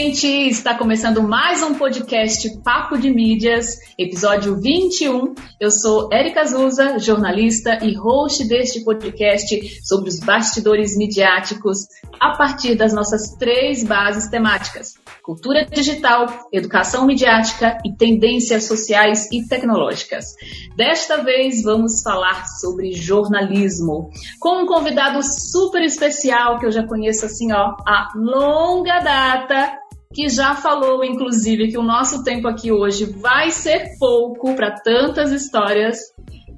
[0.00, 0.26] gente!
[0.26, 5.34] Está começando mais um podcast Papo de Mídias, episódio 21.
[5.60, 11.80] Eu sou Érica Azusa, jornalista e host deste podcast sobre os bastidores midiáticos
[12.18, 19.46] a partir das nossas três bases temáticas: cultura digital, educação midiática e tendências sociais e
[19.46, 20.34] tecnológicas.
[20.76, 24.08] Desta vez vamos falar sobre jornalismo,
[24.40, 29.78] com um convidado super especial que eu já conheço assim, ó, há longa data
[30.12, 35.30] que já falou, inclusive, que o nosso tempo aqui hoje vai ser pouco para tantas
[35.30, 35.98] histórias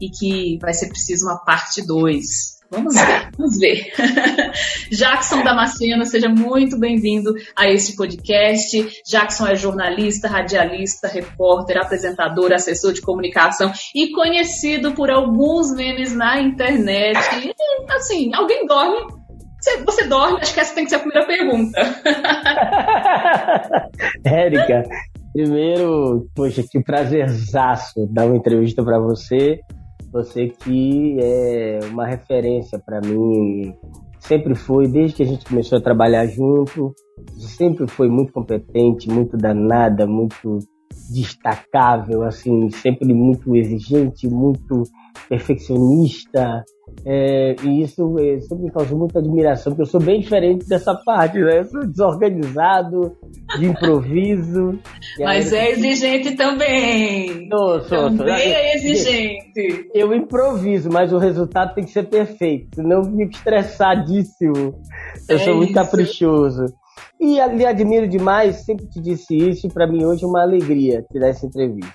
[0.00, 2.62] e que vai ser preciso uma parte 2.
[2.70, 3.92] Vamos ver, vamos ver.
[4.90, 9.02] Jackson Damasceno, seja muito bem-vindo a este podcast.
[9.06, 16.40] Jackson é jornalista, radialista, repórter, apresentador, assessor de comunicação e conhecido por alguns memes na
[16.40, 17.18] internet.
[17.44, 19.21] E, assim, alguém dorme
[19.62, 20.40] você, você dorme?
[20.40, 21.80] Acho que essa tem que ser a primeira pergunta.
[24.24, 24.82] Érica,
[25.32, 29.60] primeiro, poxa, que prazerzaço dar uma entrevista para você.
[30.12, 33.72] Você que é uma referência para mim,
[34.18, 36.94] sempre foi, desde que a gente começou a trabalhar junto,
[37.38, 40.58] sempre foi muito competente, muito danada, muito
[41.10, 44.82] destacável, assim, sempre muito exigente, muito
[45.30, 46.62] perfeccionista,
[47.04, 50.94] é, e isso é, sempre me causou muita admiração, porque eu sou bem diferente dessa
[50.94, 51.60] parte, né?
[51.60, 53.16] Eu sou desorganizado,
[53.58, 54.78] de improviso.
[55.18, 57.48] Mas é exigente também.
[57.48, 58.26] Sou, sou, também sou.
[58.26, 59.90] é exigente.
[59.92, 64.74] Eu improviso, mas o resultado tem que ser perfeito, senão eu fico estressadíssimo.
[65.28, 65.74] Eu é sou muito isso.
[65.74, 66.64] caprichoso.
[67.20, 71.04] E lhe admiro demais, sempre te disse isso, e para mim hoje é uma alegria
[71.10, 71.94] te dar essa entrevista.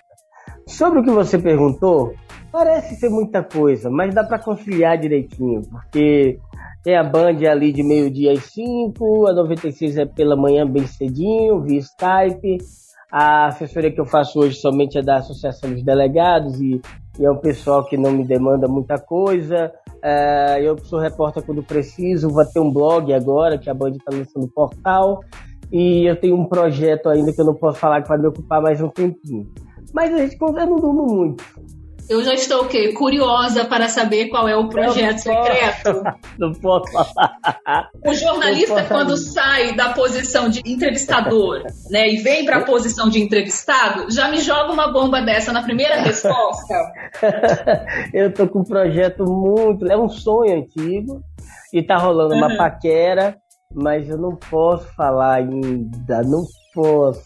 [0.68, 2.14] Sobre o que você perguntou,
[2.58, 6.39] Parece ser muita coisa, mas dá para conciliar direitinho, porque
[6.83, 11.61] tem a Band ali de meio-dia às 5, a 96 é pela manhã bem cedinho,
[11.61, 12.57] via Skype.
[13.12, 16.81] A assessoria que eu faço hoje somente é da Associação dos Delegados e,
[17.19, 19.72] e é um pessoal que não me demanda muita coisa.
[20.01, 24.12] É, eu sou repórter quando preciso, vou ter um blog agora, que a Band está
[24.12, 25.19] lançando portal.
[25.72, 28.63] E eu tenho um projeto ainda que eu não posso falar que vai me ocupar
[28.63, 29.45] mais um tempinho.
[29.94, 31.44] Mas a gente, eu não durmo muito.
[32.09, 32.94] Eu já estou o quê?
[32.94, 36.03] Curiosa para saber qual é o projeto não secreto.
[36.40, 37.90] Não posso falar.
[38.06, 43.19] O jornalista, quando sai da posição de entrevistador, né, e vem para a posição de
[43.19, 46.73] entrevistado, já me joga uma bomba dessa na primeira resposta.
[48.13, 49.85] Eu tô com um projeto muito.
[49.91, 51.22] É um sonho antigo
[51.74, 52.39] e tá rolando uhum.
[52.39, 53.35] uma paquera,
[53.74, 56.22] mas eu não posso falar ainda.
[56.24, 56.44] Não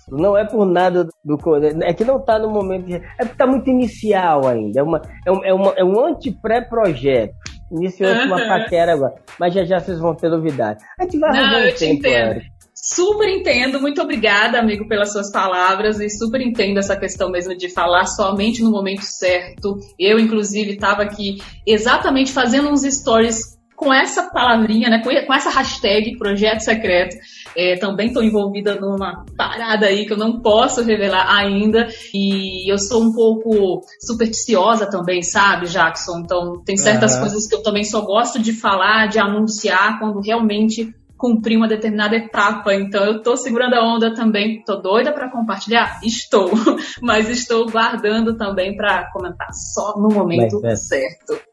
[0.10, 1.38] Não é por nada do.
[1.84, 2.86] É que não está no momento.
[2.86, 4.80] De, é porque está muito inicial ainda.
[4.80, 7.34] É, uma, é, um, é, uma, é um anti-pré-projeto.
[7.72, 8.28] Iniciou-se uhum.
[8.28, 9.16] uma paquera agora.
[9.40, 10.84] Mas já já vocês vão ter novidade.
[11.00, 12.32] A gente vai Não, eu te tempo, entendo.
[12.32, 12.52] Eric.
[12.84, 17.70] Super entendo, muito obrigada, amigo, pelas suas palavras e super entendo essa questão mesmo de
[17.70, 19.78] falar somente no momento certo.
[20.00, 26.16] Eu, inclusive, estava aqui exatamente fazendo uns stories com essa palavrinha, né, com essa hashtag
[26.16, 27.18] Projeto Secreto.
[27.58, 31.88] É, também estou envolvida numa parada aí que eu não posso revelar ainda.
[32.14, 36.20] E eu sou um pouco supersticiosa também, sabe, Jackson?
[36.20, 37.22] Então, tem certas uhum.
[37.22, 42.16] coisas que eu também só gosto de falar, de anunciar quando realmente cumprir uma determinada
[42.16, 42.76] etapa.
[42.76, 44.60] Então, eu estou segurando a onda também.
[44.60, 46.00] Estou doida para compartilhar?
[46.04, 46.52] Estou.
[47.02, 50.76] Mas estou guardando também para comentar só no momento é.
[50.76, 51.51] certo.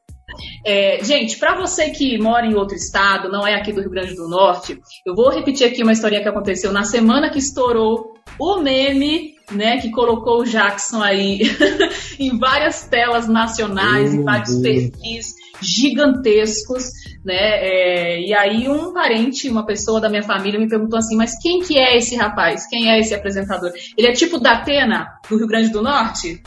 [0.64, 4.14] É, gente, para você que mora em outro estado, não é aqui do Rio Grande
[4.14, 8.60] do Norte, eu vou repetir aqui uma história que aconteceu na semana que estourou o
[8.60, 11.40] meme, né, que colocou o Jackson aí
[12.20, 16.90] em várias telas nacionais, em vários perfis gigantescos,
[17.24, 17.34] né?
[17.34, 21.60] É, e aí um parente, uma pessoa da minha família me perguntou assim, mas quem
[21.60, 22.66] que é esse rapaz?
[22.68, 23.72] Quem é esse apresentador?
[23.96, 26.42] Ele é tipo da Atena, do Rio Grande do Norte?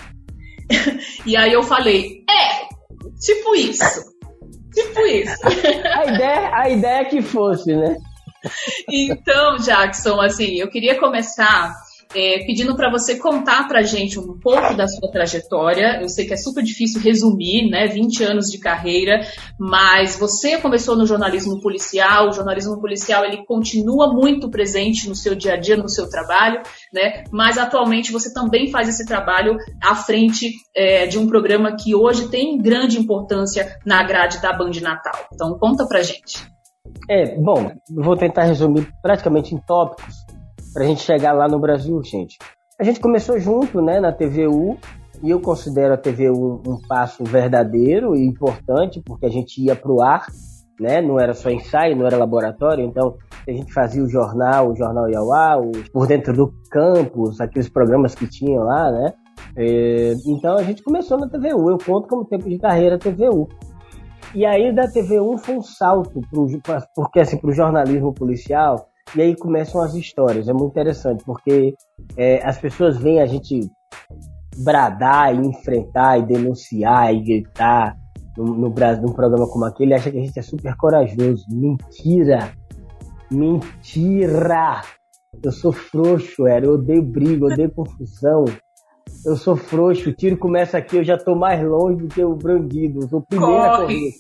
[1.26, 2.70] e aí eu falei, é,
[3.22, 4.12] Tipo isso.
[4.74, 5.38] Tipo isso.
[5.46, 7.98] A ideia, a ideia é que fosse, né?
[8.90, 11.76] Então, Jackson, assim, eu queria começar
[12.16, 16.02] é, pedindo para você contar para gente um pouco da sua trajetória.
[16.02, 17.88] Eu sei que é super difícil resumir, né?
[17.88, 19.22] 20 anos de carreira,
[19.60, 22.30] mas você começou no jornalismo policial.
[22.30, 26.62] O jornalismo policial ele continua muito presente no seu dia a dia, no seu trabalho,
[26.94, 27.24] né?
[27.32, 32.30] Mas atualmente você também faz esse trabalho à frente é, de um programa que hoje
[32.30, 35.28] tem grande importância na grade da Band Natal.
[35.34, 36.50] Então conta para gente.
[37.10, 40.16] É, bom, vou tentar resumir praticamente em tópicos
[40.74, 42.38] para a gente chegar lá no Brasil, gente.
[42.80, 44.78] A gente começou junto, né, na TVU,
[45.22, 49.76] e eu considero a TVU um, um passo verdadeiro e importante, porque a gente ia
[49.76, 50.26] para o ar
[50.82, 51.00] né?
[51.00, 53.16] Não era só ensaio, não era laboratório, então
[53.48, 55.56] a gente fazia o jornal, o jornal Iauá,
[55.94, 59.14] por dentro do campus, aqueles programas que tinham lá, né?
[59.56, 63.48] É, então a gente começou na TVU, eu conto como tempo de carreira TVU.
[64.34, 66.48] E aí da TV1 foi um salto pro,
[66.96, 70.48] porque assim para o jornalismo policial e aí começam as histórias.
[70.48, 71.76] É muito interessante porque
[72.18, 73.70] é, as pessoas veem a gente
[74.58, 77.96] bradar e enfrentar e denunciar e gritar
[78.38, 81.46] no, no Brasil num programa como aquele, acha que a gente é super corajoso.
[81.50, 82.52] Mentira!
[83.30, 84.82] Mentira!
[85.44, 86.66] Eu sou frouxo, era.
[86.66, 88.46] Eu odeio briga, odeio confusão.
[89.26, 92.36] Eu sou frouxo, o tiro começa aqui, eu já tô mais longe do que o
[92.36, 93.02] brandido.
[93.02, 93.68] Eu sou o primeiro Corre.
[93.68, 94.12] a correr.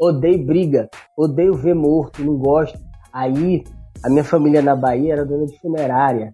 [0.00, 2.78] Odeio briga, odeio ver morto, não gosto.
[3.12, 3.62] Aí,
[4.02, 6.32] a minha família na Bahia era dona de funerária.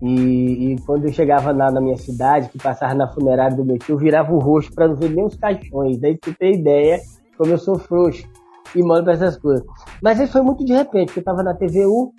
[0.00, 3.78] E, e quando eu chegava na, na, minha cidade, que passava na funerária do meu
[3.78, 5.98] tio, eu virava o rosto para não ver nem os caixões.
[5.98, 7.00] Daí você tem ideia
[7.36, 8.26] como eu sou frouxo
[8.74, 9.64] e mando para essas coisas.
[10.02, 12.12] Mas aí foi muito de repente, porque eu estava na TVU,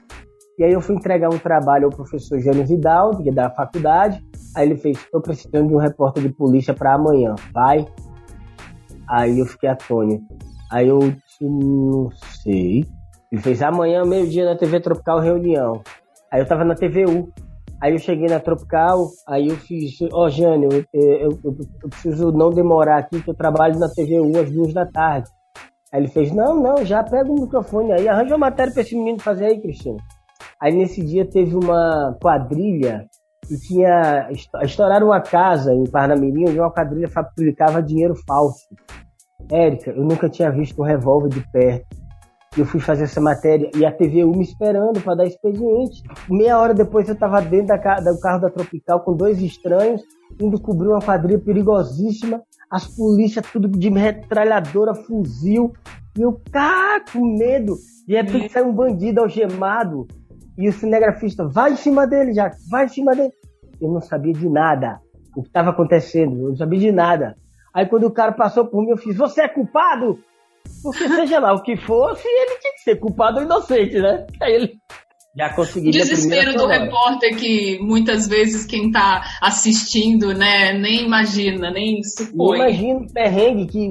[0.57, 4.21] e aí eu fui entregar um trabalho ao professor Jânio Vidal, que é da faculdade.
[4.55, 7.87] Aí ele fez, estou precisando de um repórter de polícia para amanhã, vai?
[9.07, 10.25] Aí eu fiquei atônito.
[10.69, 12.09] Aí eu disse, não
[12.43, 12.85] sei.
[13.31, 15.81] Ele fez amanhã, meio-dia, na TV Tropical Reunião.
[16.31, 17.31] Aí eu tava na TVU.
[17.81, 21.89] Aí eu cheguei na Tropical, aí eu fiz, ó oh, Jânio, eu, eu, eu, eu,
[21.89, 25.29] preciso não demorar aqui, que eu trabalho na TVU às duas da tarde.
[25.91, 28.97] Aí ele fez, não, não, já pega o microfone aí, arranja uma matéria pra esse
[28.97, 29.97] menino fazer aí, Cristina.
[30.61, 33.07] Aí nesse dia teve uma quadrilha
[33.47, 34.29] que tinha,
[34.61, 38.67] estouraram uma casa em Parnamirim, onde uma quadrilha fabricava dinheiro falso.
[39.49, 41.98] Érica, eu nunca tinha visto um revólver de perto.
[42.59, 46.03] Eu fui fazer essa matéria e a TVU me esperando para dar expediente.
[46.29, 50.03] Meia hora depois eu estava dentro da, do carro da Tropical com dois estranhos,
[50.41, 55.71] indo cobrir uma quadrilha perigosíssima, as polícias tudo de metralhadora, fuzil,
[56.17, 57.77] e eu, cara, com medo.
[58.05, 60.05] De repente sai um bandido algemado
[60.57, 63.31] e o cinegrafista, vai em cima dele, já, vai em cima dele.
[63.79, 64.99] Eu não sabia de nada
[65.33, 67.37] o que estava acontecendo, eu não sabia de nada.
[67.73, 70.19] Aí quando o cara passou por mim, eu fiz, você é culpado?
[70.81, 74.25] Porque seja lá o que fosse, ele tinha que ser culpado ou inocente, né?
[74.41, 74.79] Aí ele
[75.35, 75.91] já conseguiu.
[75.91, 82.57] Desespero do repórter que muitas vezes quem está assistindo, né, nem imagina, nem supõe.
[82.57, 83.89] Imagina o perrengue que,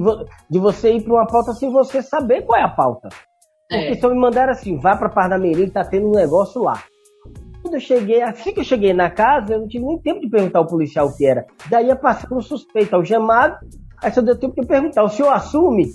[0.51, 3.09] de você ir para uma pauta sem você saber qual é a pauta.
[3.69, 4.01] Porque é.
[4.01, 6.83] só me mandaram assim, vá para Parnamirim, tá tendo um negócio lá.
[7.63, 10.31] Quando eu cheguei, assim que eu cheguei na casa, eu não tive nem tempo de
[10.31, 11.47] perguntar ao policial o que era.
[11.71, 13.59] Daí ia passando o suspeito ao chamado,
[14.03, 15.87] aí só deu tempo de perguntar, o senhor assume?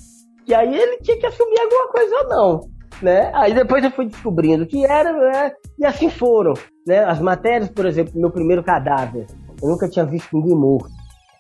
[0.46, 2.60] Que aí ele tinha que assumir alguma coisa ou não.
[3.02, 3.32] Né?
[3.34, 5.52] Aí depois eu fui descobrindo que era, né?
[5.78, 6.54] e assim foram.
[6.88, 7.04] Né?
[7.04, 9.26] As matérias, por exemplo, meu primeiro cadáver,
[9.62, 10.90] eu nunca tinha visto ninguém morto.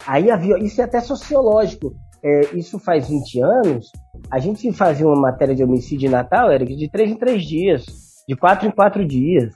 [0.05, 1.93] Aí havia, isso é até sociológico.
[2.25, 3.91] É, isso faz 20 anos,
[4.31, 7.85] a gente fazia uma matéria de homicídio em Natal, era de 3 em 3 dias,
[8.25, 9.53] de 4 em 4 dias.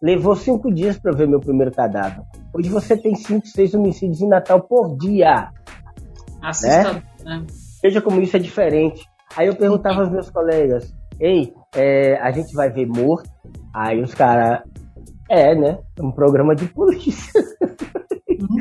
[0.00, 2.22] Levou 5 dias para ver meu primeiro cadáver.
[2.54, 5.50] Hoje você tem 5, 6 homicídios em Natal por dia.
[6.40, 7.02] Assustador, né?
[7.24, 7.46] né?
[7.84, 9.04] Veja como isso é diferente.
[9.36, 10.90] Aí eu perguntava aos meus colegas,
[11.20, 13.28] ei, é, a gente vai ver morto?
[13.74, 14.62] Aí os caras,
[15.28, 15.76] é, né?
[16.00, 17.44] Um programa de polícia.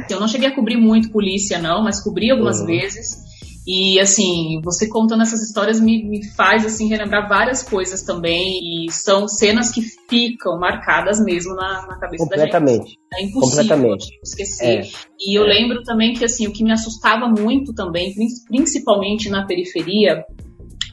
[0.10, 2.66] Eu não cheguei a cobrir muito polícia, não, mas cobri algumas uhum.
[2.66, 3.33] vezes.
[3.66, 8.60] E assim, você contando essas histórias me, me faz assim relembrar várias coisas também.
[8.62, 12.98] E são cenas que ficam marcadas mesmo na, na cabeça da gente.
[13.14, 14.80] É impossível esquecer.
[14.80, 14.82] É.
[15.20, 15.48] E eu é.
[15.48, 18.14] lembro também que assim, o que me assustava muito também,
[18.48, 20.26] principalmente na periferia,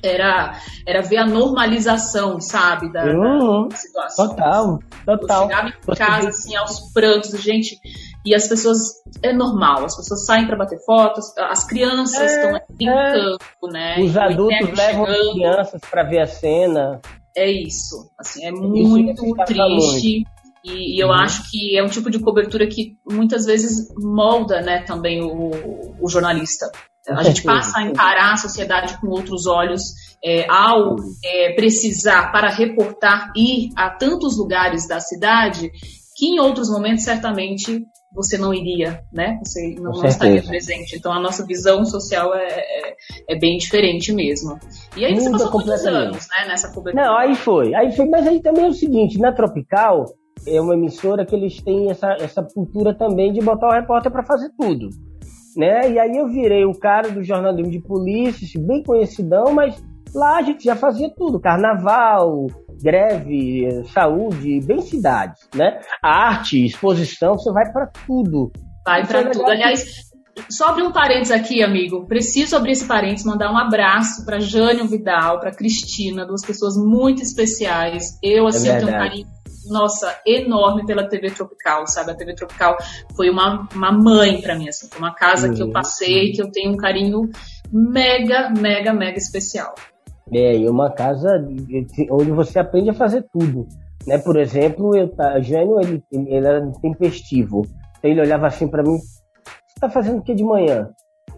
[0.02, 0.52] era,
[0.86, 3.68] era ver a normalização, sabe, da, uhum.
[3.68, 4.28] da situação.
[4.28, 5.42] Total, total.
[5.42, 7.78] Eu chegava em casa, assim, aos prantos, gente,
[8.24, 8.78] e as pessoas,
[9.22, 13.72] é normal, as pessoas saem para bater fotos, as crianças é, estão brincando, é.
[13.72, 13.96] né?
[14.00, 15.28] Os adultos levam chegando.
[15.28, 17.00] as crianças para ver a cena.
[17.36, 20.24] É isso, assim, é muito triste.
[20.62, 21.14] E, e, eu uhum.
[21.14, 26.08] acho que é um tipo de cobertura que muitas vezes molda, né, também o, o
[26.08, 26.70] jornalista.
[27.16, 29.82] A gente passa a encarar a sociedade com outros olhos
[30.24, 35.70] é, ao é, precisar, para reportar, ir a tantos lugares da cidade
[36.16, 39.38] que em outros momentos certamente você não iria, né?
[39.44, 40.96] Você não, não estaria presente.
[40.96, 42.96] Então a nossa visão social é, é,
[43.30, 44.58] é bem diferente mesmo.
[44.96, 47.06] E aí você passou muitos anos, né, nessa cobertura.
[47.06, 50.06] Não, aí foi, aí foi, mas aí também é o seguinte, na Tropical
[50.46, 54.24] é uma emissora que eles têm essa, essa cultura também de botar o repórter para
[54.24, 54.88] fazer tudo.
[55.56, 55.92] Né?
[55.92, 59.82] E aí eu virei o cara do jornalismo de polícia, bem conhecidão, mas
[60.14, 62.46] lá a gente já fazia tudo, carnaval,
[62.82, 65.80] greve, saúde, bem cidades, né?
[66.02, 68.50] arte, exposição, você vai para tudo.
[68.84, 69.50] Vai para é tudo.
[69.50, 70.10] Aliás,
[70.48, 72.06] Só abrir um parênteses aqui, amigo.
[72.06, 77.22] Preciso abrir esse parênteses, mandar um abraço para Jânio Vidal, para Cristina, duas pessoas muito
[77.22, 78.18] especiais.
[78.22, 79.26] Eu, assim, é tenho um carinho
[79.68, 82.12] nossa, enorme pela TV Tropical, sabe?
[82.12, 82.76] A TV Tropical
[83.14, 85.54] foi uma, uma mãe para mim, assim, foi uma casa uhum.
[85.54, 87.28] que eu passei, que eu tenho um carinho
[87.72, 89.74] mega, mega, mega especial.
[90.32, 91.28] É, e uma casa
[92.10, 93.66] onde você aprende a fazer tudo.
[94.06, 94.18] Né?
[94.18, 97.62] Por exemplo, eu, tá, Jânio, ele, ele era tempestivo.
[97.98, 100.88] Então ele olhava assim para mim, você tá fazendo o que de manhã?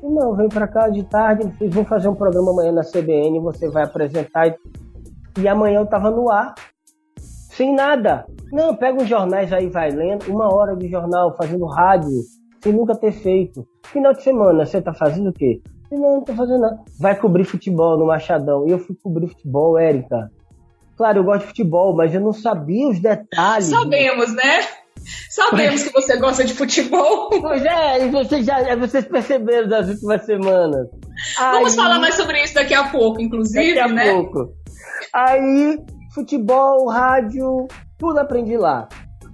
[0.02, 3.41] Eu, não, vem para cá de tarde, vocês vão fazer um programa amanhã na CBN,
[3.41, 4.49] você vai apresentar.
[4.49, 4.57] E,
[5.41, 6.55] e amanhã eu tava no ar,
[7.56, 8.25] sem nada.
[8.50, 12.11] Não, pega uns jornais aí, vai lendo, uma hora de jornal, fazendo rádio,
[12.62, 13.66] sem nunca ter feito.
[13.87, 15.61] Final de semana, você tá fazendo o quê?
[15.90, 16.80] Não, não tô fazendo nada.
[16.99, 18.66] Vai cobrir futebol no Machadão.
[18.66, 20.30] E eu fui cobrir futebol, Érica.
[20.97, 23.66] Claro, eu gosto de futebol, mas eu não sabia os detalhes.
[23.66, 24.61] Sabemos, né?
[25.30, 27.28] Sabemos que você gosta de futebol.
[27.28, 30.88] Pois é, vocês, já, vocês perceberam das últimas semanas.
[31.38, 34.12] Vamos Aí, falar mais sobre isso daqui a pouco, inclusive, daqui a né?
[34.12, 34.52] pouco.
[35.12, 35.78] Aí
[36.12, 37.66] futebol, rádio,
[37.99, 38.88] tudo aprendi lá.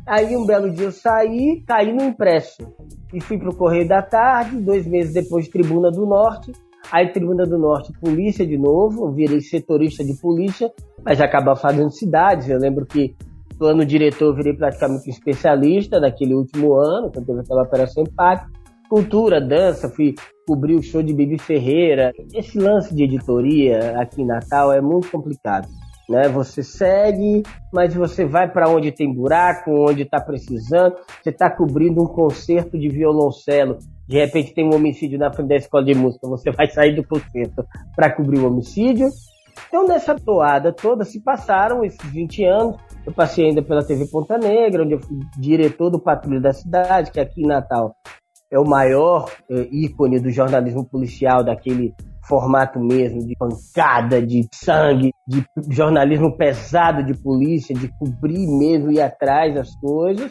[0.07, 2.73] Aí um belo dia eu saí, caí no impresso.
[3.13, 6.53] E fui pro Correio da Tarde, dois meses depois Tribuna do Norte,
[6.91, 10.73] aí Tribuna do Norte, polícia de novo, virei setorista de polícia,
[11.05, 13.15] mas já acabava fazendo cidades, eu lembro que
[13.61, 18.47] no ano diretor virei praticamente especialista naquele último ano, quando teve aquela operação empate,
[18.89, 20.15] cultura, dança, fui
[20.47, 22.13] cobrir o show de Bibi Ferreira.
[22.33, 25.69] Esse lance de editoria aqui em Natal é muito complicado
[26.09, 26.29] né?
[26.29, 30.97] Você segue, mas você vai para onde tem buraco, onde está precisando.
[31.23, 33.79] Você está cobrindo um concerto de violoncelo.
[34.07, 36.27] De repente tem um homicídio na frente da escola de música.
[36.29, 39.09] Você vai sair do concerto para cobrir o homicídio.
[39.69, 42.77] Então, nessa toada toda, se passaram esses 20 anos.
[43.05, 47.11] Eu passei ainda pela TV Ponta Negra, onde eu fui diretor do Patrulha da Cidade,
[47.11, 47.95] que aqui em Natal
[48.51, 51.95] é o maior é, ícone do jornalismo policial daquele
[52.29, 59.01] formato mesmo, de pancada, de sangue, de jornalismo pesado de polícia, de cobrir mesmo, ir
[59.01, 60.31] atrás das coisas.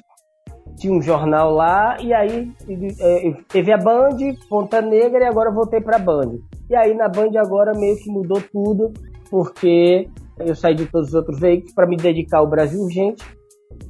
[0.77, 2.51] Tinha um jornal lá, e aí
[3.00, 6.38] é, teve a Band, Ponta Negra, e agora voltei para a Band.
[6.70, 8.94] E aí na Band agora meio que mudou tudo,
[9.32, 10.08] porque
[10.39, 13.25] eu saí de todos os outros veículos para me dedicar ao Brasil Urgente,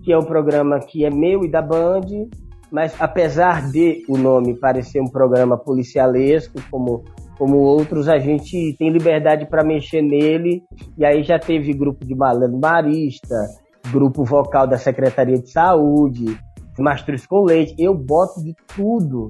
[0.04, 2.30] que é um programa que é meu e da Band,
[2.72, 7.04] mas apesar de o nome parecer um programa policialesco, como
[7.38, 10.64] como outros, a gente tem liberdade para mexer nele.
[10.98, 13.36] E aí já teve grupo de malandro marista,
[13.92, 16.38] grupo vocal da Secretaria de Saúde,
[16.80, 17.76] Mastruz com Leite.
[17.78, 19.28] Eu boto de tudo,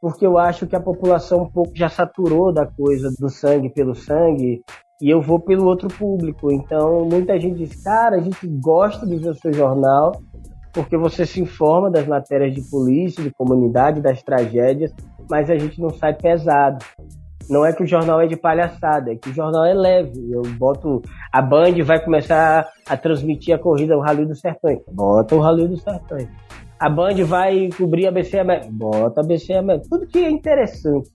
[0.00, 3.94] porque eu acho que a população um pouco já saturou da coisa do sangue pelo
[3.94, 4.62] sangue.
[5.00, 6.52] E eu vou pelo outro público.
[6.52, 10.12] Então, muita gente diz, cara, a gente gosta de ver o seu jornal,
[10.72, 14.92] porque você se informa das matérias de polícia, de comunidade, das tragédias,
[15.28, 16.84] mas a gente não sai pesado.
[17.50, 20.30] Não é que o jornal é de palhaçada, é que o jornal é leve.
[20.30, 21.02] Eu boto.
[21.32, 24.78] A Band vai começar a transmitir a corrida, o Rally do Sertões.
[24.92, 26.28] Bota o Rally do Sertões.
[26.78, 28.68] A Band vai cobrir a BC América.
[28.70, 29.88] Bota a BC América.
[29.90, 31.10] Tudo que é interessante,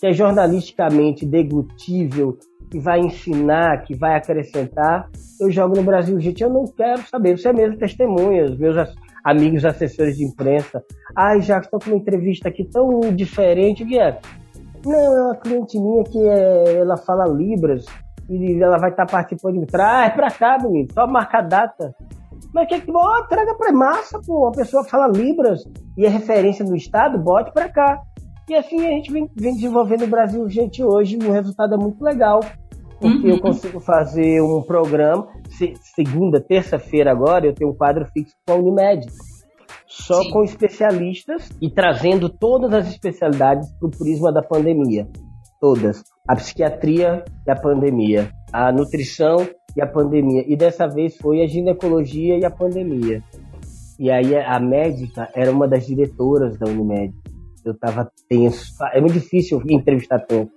[0.00, 2.38] que é jornalisticamente deglutível,
[2.70, 6.18] que vai ensinar, que vai acrescentar, eu jogo no Brasil.
[6.18, 7.36] Gente, eu não quero saber.
[7.36, 8.74] Você é mesmo testemunha, os meus
[9.22, 10.82] amigos assessores de imprensa.
[11.14, 13.84] Ai, já estou com uma entrevista aqui tão diferente.
[13.98, 14.18] é?
[14.84, 17.86] Não, é uma cliente minha que é, ela fala Libras
[18.28, 21.94] e ela vai estar tá participando de Traz pra cá, menino, só marcar data.
[22.52, 24.46] Mas que que oh, traga pra massa, pô.
[24.46, 25.64] A pessoa fala Libras
[25.96, 28.00] e é referência no estado, bote pra cá.
[28.48, 32.02] E assim a gente vem, vem desenvolvendo o Brasil gente hoje, o resultado é muito
[32.02, 32.40] legal.
[33.00, 33.34] Porque uhum.
[33.34, 35.26] eu consigo fazer um programa,
[35.94, 39.06] segunda, terça-feira agora, eu tenho um quadro fixo com a Unimed
[39.94, 40.30] só Sim.
[40.30, 45.08] com especialistas e trazendo todas as especialidades para o prisma da pandemia.
[45.60, 46.02] Todas.
[46.28, 49.36] A psiquiatria e a pandemia, a nutrição
[49.76, 50.44] e a pandemia.
[50.48, 53.22] E dessa vez foi a ginecologia e a pandemia.
[53.98, 57.14] E aí a médica era uma das diretoras da Unimed.
[57.64, 58.74] Eu estava tenso.
[58.92, 60.50] É muito difícil entrevistar tanto.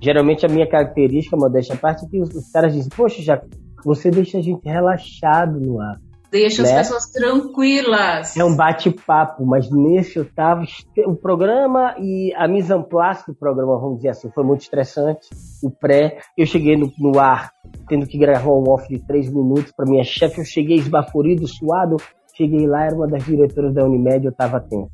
[0.00, 3.40] Geralmente a minha característica, modéstia à parte, é que os, os caras dizem, poxa, já
[3.84, 5.98] você deixa a gente relaxado no ar.
[6.32, 6.70] Deixa né?
[6.70, 8.34] as pessoas tranquilas.
[8.34, 10.64] É um bate-papo, mas nesse eu tava.
[11.06, 15.28] O programa e a mise en place do programa, vamos dizer assim, foi muito estressante.
[15.62, 17.52] O pré, eu cheguei no, no ar
[17.86, 20.40] tendo que gravar um off de três minutos para minha chefe.
[20.40, 21.98] Eu cheguei esbaforido, suado.
[22.34, 24.90] Cheguei lá, era uma das diretoras da Unimed, eu tava tenso.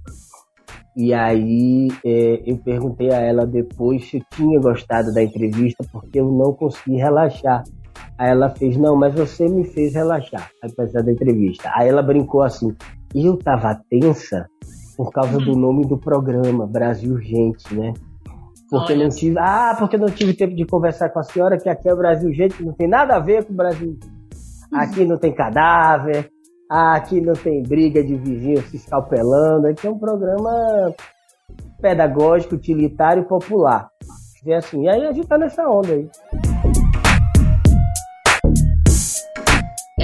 [0.97, 6.25] E aí é, eu perguntei a ela depois se tinha gostado da entrevista, porque eu
[6.25, 7.63] não consegui relaxar.
[8.19, 11.71] Aí ela fez, não, mas você me fez relaxar, apesar da entrevista.
[11.75, 12.75] Aí ela brincou assim,
[13.15, 14.49] eu tava tensa,
[14.97, 17.93] por causa do nome do programa, Brasil Gente, né?
[18.69, 19.05] Porque Olha.
[19.05, 19.39] não tive.
[19.39, 22.33] Ah, porque não tive tempo de conversar com a senhora, que aqui é o Brasil
[22.33, 23.97] Gente, não tem nada a ver com o Brasil.
[24.73, 26.29] Aqui não tem cadáver,
[26.69, 30.95] aqui não tem briga de vizinhos se escalpelando, aqui é um programa
[31.81, 33.89] pedagógico, utilitário e popular.
[34.45, 36.09] E assim, e aí a gente tá nessa onda aí.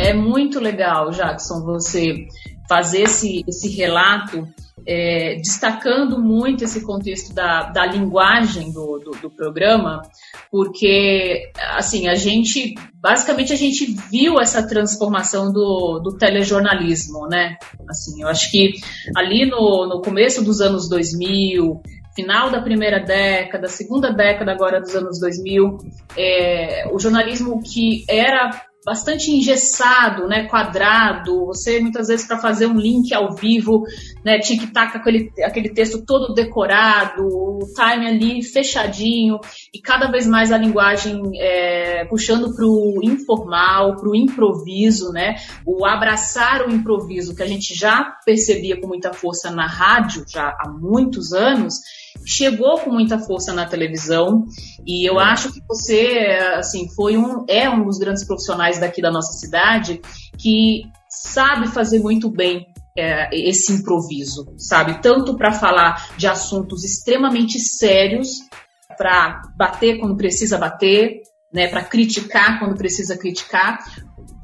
[0.04, 2.28] É muito legal, Jackson, você
[2.68, 4.46] fazer esse, esse relato
[4.86, 10.02] é, destacando muito esse contexto da, da linguagem do, do, do, programa,
[10.50, 17.56] porque assim a gente basicamente a gente viu essa transformação do, do telejornalismo, né?
[17.88, 18.74] Assim, eu acho que
[19.16, 21.80] ali no, no começo dos anos 2000
[22.14, 25.78] final da primeira década, segunda década agora dos anos 2000,
[26.14, 28.50] é, o jornalismo que era
[28.84, 31.46] bastante engessado, né, quadrado.
[31.46, 33.84] Você muitas vezes para fazer um link ao vivo,
[34.24, 39.38] né, tinha que estar com aquele, aquele texto todo decorado, o time ali fechadinho
[39.72, 45.36] e cada vez mais a linguagem é, puxando para o informal, para o improviso, né,
[45.64, 50.48] o abraçar o improviso que a gente já percebia com muita força na rádio já
[50.60, 51.80] há muitos anos
[52.26, 54.44] chegou com muita força na televisão
[54.86, 59.10] e eu acho que você assim foi um é um dos grandes profissionais daqui da
[59.10, 60.00] nossa cidade
[60.38, 62.66] que sabe fazer muito bem
[62.96, 65.00] é, esse improviso, sabe?
[65.02, 68.28] Tanto para falar de assuntos extremamente sérios,
[68.96, 71.20] para bater quando precisa bater,
[71.52, 73.78] né, para criticar quando precisa criticar,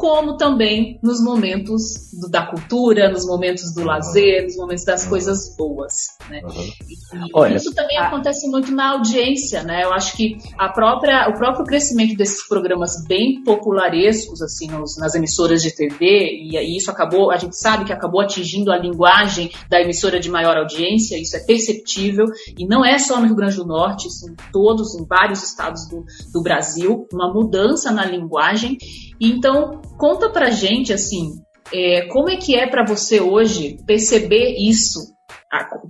[0.00, 5.54] como também nos momentos do, da cultura, nos momentos do lazer, nos momentos das coisas
[5.59, 6.07] boas.
[6.30, 6.40] Né?
[6.42, 7.26] Uhum.
[7.26, 8.07] E, Olha, isso também a...
[8.07, 9.85] acontece muito na audiência, né?
[9.85, 15.14] Eu acho que a própria, o próprio crescimento desses programas bem popularescos, assim, nos, nas
[15.14, 19.50] emissoras de TV, e, e isso acabou, a gente sabe que acabou atingindo a linguagem
[19.69, 22.25] da emissora de maior audiência, isso é perceptível,
[22.57, 25.87] e não é só no Rio Grande do Norte, isso em todos, em vários estados
[25.90, 28.78] do, do Brasil, uma mudança na linguagem.
[29.21, 31.30] Então, conta pra gente, assim,
[31.73, 34.99] é, como é que é para você hoje perceber isso?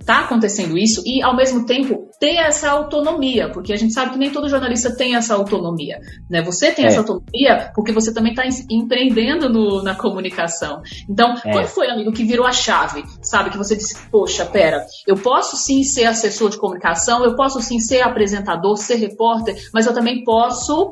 [0.05, 4.17] Tá acontecendo isso e, ao mesmo tempo, ter essa autonomia, porque a gente sabe que
[4.17, 5.99] nem todo jornalista tem essa autonomia.
[6.29, 6.41] Né?
[6.41, 6.87] Você tem é.
[6.87, 10.81] essa autonomia porque você também está empreendendo no, na comunicação.
[11.07, 11.51] Então, é.
[11.51, 13.03] quando foi, amigo, que virou a chave?
[13.21, 13.51] Sabe?
[13.51, 17.79] Que você disse, poxa, pera, eu posso sim ser assessor de comunicação, eu posso sim
[17.79, 20.89] ser apresentador, ser repórter, mas eu também posso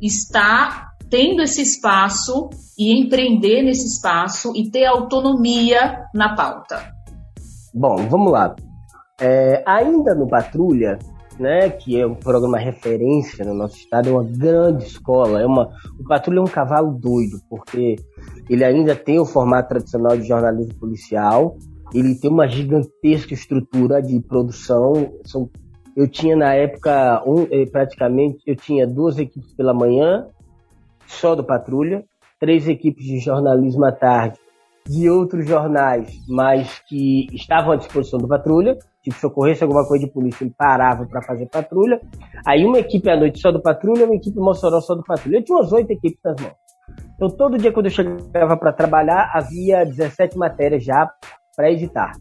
[0.00, 6.92] estar tendo esse espaço e empreender nesse espaço e ter autonomia na pauta?
[7.74, 8.54] Bom, vamos lá.
[9.20, 10.98] É, ainda no Patrulha,
[11.38, 15.40] né, que é um programa referência no nosso estado, é uma grande escola.
[15.40, 17.96] É uma, o Patrulha é um cavalo doido, porque
[18.48, 21.56] ele ainda tem o formato tradicional de jornalismo policial,
[21.92, 25.14] ele tem uma gigantesca estrutura de produção.
[25.24, 25.48] São,
[25.96, 30.26] eu tinha na época um, eh, praticamente eu tinha duas equipes pela manhã
[31.08, 32.04] só do Patrulha,
[32.38, 34.38] três equipes de jornalismo à tarde
[34.88, 38.78] de outros jornais, mas que estavam à disposição do Patrulha.
[39.02, 42.00] Tipo, se ocorresse alguma coisa de polícia, ele parava para fazer patrulha.
[42.46, 45.38] Aí uma equipe à noite só do Patrulha, uma equipe Mossoró só do Patrulha.
[45.38, 46.54] Eu tinha umas oito equipes nas mãos.
[47.14, 51.10] Então, todo dia quando eu chegava para trabalhar, havia 17 matérias já
[51.56, 52.12] para editar.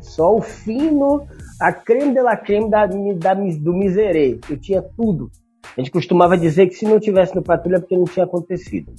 [0.00, 1.26] Só o fino,
[1.60, 4.38] a creme de la creme da, da, do miserê.
[4.50, 5.30] Eu tinha tudo
[5.76, 8.92] a gente costumava dizer que se não tivesse no Patrulha é porque não tinha acontecido.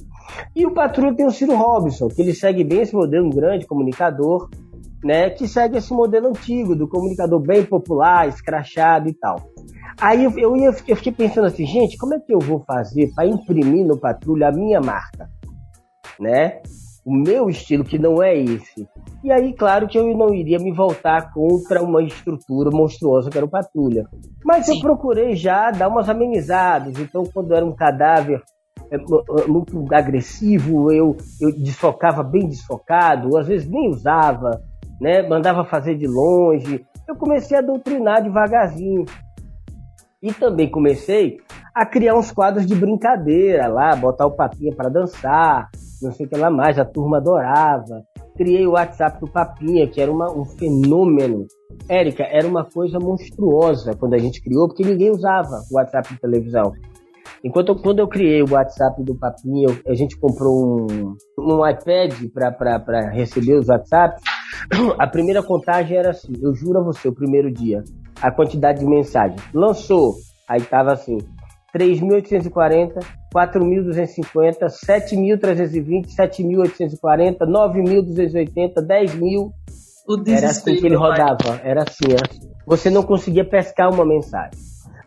[0.56, 3.66] E o Patrulha tem o Ciro Robson, que ele segue bem esse modelo, um grande
[3.66, 4.50] comunicador,
[5.04, 9.52] né, que segue esse modelo antigo, do comunicador bem popular, escrachado e tal.
[10.00, 13.12] Aí eu, eu, ia, eu fiquei pensando assim, gente, como é que eu vou fazer
[13.14, 15.30] para imprimir no Patrulha a minha marca?
[16.20, 16.62] Né?
[17.06, 18.88] o meu estilo, que não é esse.
[19.24, 23.46] E aí, claro que eu não iria me voltar contra uma estrutura monstruosa que era
[23.46, 24.06] o Patrulha.
[24.44, 24.76] Mas Sim.
[24.76, 27.00] eu procurei já dar umas amenizadas.
[27.00, 28.44] Então, quando era um cadáver
[28.92, 28.98] é,
[29.48, 34.62] muito agressivo, eu, eu desfocava bem desfocado, às vezes nem usava,
[35.00, 35.22] né?
[35.22, 36.86] mandava fazer de longe.
[37.08, 39.06] Eu comecei a doutrinar devagarzinho.
[40.22, 41.38] E também comecei
[41.74, 45.70] a criar uns quadros de brincadeira lá, botar o papinha para dançar,
[46.02, 48.04] não sei o que lá mais, a turma adorava.
[48.36, 51.46] Criei o WhatsApp do Papinha, que era uma, um fenômeno.
[51.88, 56.20] Érica, era uma coisa monstruosa quando a gente criou, porque ninguém usava o WhatsApp de
[56.20, 56.72] televisão.
[57.44, 63.10] Enquanto quando eu criei o WhatsApp do Papinha, a gente comprou um, um iPad para
[63.12, 64.24] receber os WhatsApps.
[64.98, 67.84] A primeira contagem era assim, eu juro a você, o primeiro dia,
[68.22, 69.42] a quantidade de mensagens.
[69.54, 70.14] Lançou,
[70.48, 71.18] aí tava assim,
[71.76, 79.52] 3.840, 4.250, 7.320, 7.840, 9.280, 10.000.
[80.28, 82.52] era assim que ele rodava, era assim, era assim.
[82.66, 84.60] Você não conseguia pescar uma mensagem.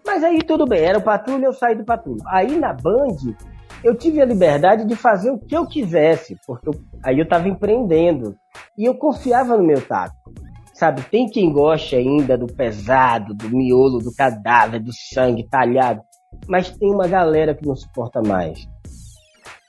[0.04, 2.22] Mas aí tudo bem, era o patrulha, eu saí do patrulha.
[2.26, 3.34] Aí na Band,
[3.82, 7.48] eu tive a liberdade de fazer o que eu quisesse, porque eu, aí eu estava
[7.48, 8.36] empreendendo.
[8.76, 10.32] E eu confiava no meu taco.
[10.74, 16.02] Sabe, tem quem goste ainda do pesado, do miolo, do cadáver, do sangue talhado.
[16.48, 18.66] Mas tem uma galera que não suporta mais.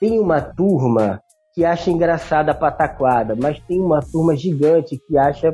[0.00, 1.20] Tem uma turma
[1.54, 5.50] que acha engraçada a pataquada, mas tem uma turma gigante que acha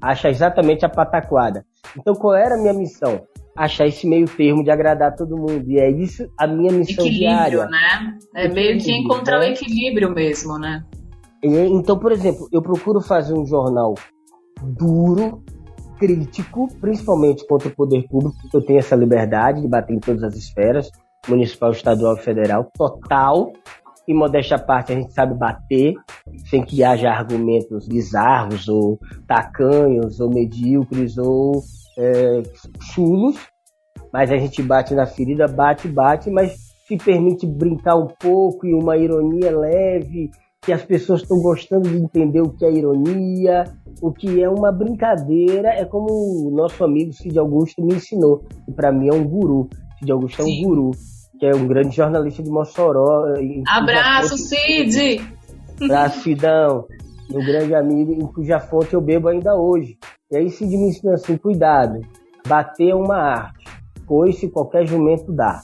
[0.00, 1.64] acha exatamente a pataquada.
[1.98, 3.22] Então qual era a minha missão?
[3.56, 5.64] Achar esse meio termo de agradar todo mundo.
[5.66, 7.66] E é isso a minha missão equilíbrio, diária.
[7.66, 8.18] né?
[8.34, 9.46] É meio que encontrar né?
[9.46, 10.84] o equilíbrio mesmo, né?
[11.42, 13.94] Então, por exemplo, eu procuro fazer um jornal
[14.62, 15.42] duro,
[15.98, 20.34] crítico, principalmente contra o poder público, eu tenho essa liberdade de bater em todas as
[20.34, 20.90] esferas,
[21.28, 23.52] municipal, estadual e federal, total,
[24.06, 25.94] e modéstia à parte, a gente sabe bater
[26.48, 31.62] sem que haja argumentos bizarros ou tacanhos ou medíocres ou
[31.98, 32.42] é,
[32.80, 33.36] chulos,
[34.12, 36.56] mas a gente bate na ferida, bate, bate, mas
[36.86, 40.30] se permite brincar um pouco e uma ironia leve,
[40.66, 43.64] que as pessoas estão gostando de entender o que é ironia,
[44.02, 48.72] o que é uma brincadeira, é como o nosso amigo Cid Augusto me ensinou, que
[48.72, 49.68] para mim é um guru.
[50.00, 50.64] Cid Augusto é um Sim.
[50.64, 50.90] guru
[51.38, 53.26] que é um grande jornalista de Mossoró.
[53.68, 55.20] Abraço, Cid!
[55.80, 56.84] Abraço, Cidão,
[57.30, 59.96] meu grande amigo, em cuja fonte eu bebo ainda hoje.
[60.32, 62.00] E aí Cid me ensinou assim, cuidado,
[62.48, 63.64] bater é uma arte,
[64.04, 65.60] pois se qualquer jumento dá.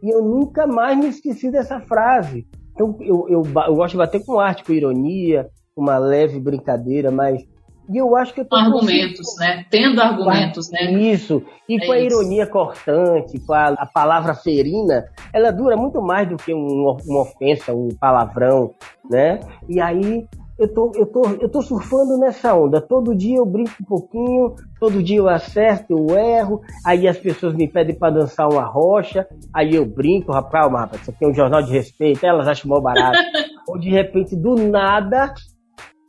[0.00, 2.46] E eu nunca mais me esqueci dessa frase.
[2.78, 7.10] Então eu, eu, eu gosto de bater com arte, com ironia, com uma leve brincadeira,
[7.10, 7.44] mas
[7.92, 9.64] e eu acho que eu tô com argumentos, né?
[9.70, 10.92] Tendo argumentos, né?
[10.92, 11.42] Isso.
[11.66, 12.06] E é com a isso.
[12.06, 17.22] ironia cortante, com a, a, palavra ferina, ela dura muito mais do que um, uma
[17.22, 18.74] ofensa, um palavrão,
[19.10, 19.40] né?
[19.66, 22.80] E aí eu tô, eu, tô, eu tô surfando nessa onda.
[22.80, 27.54] Todo dia eu brinco um pouquinho, todo dia eu acerto, eu erro, aí as pessoas
[27.54, 31.34] me pedem para dançar uma rocha, aí eu brinco, rapaz, rapaz, isso aqui é um
[31.34, 33.18] jornal de respeito, elas acham mal barato.
[33.68, 35.32] Ou de repente, do nada,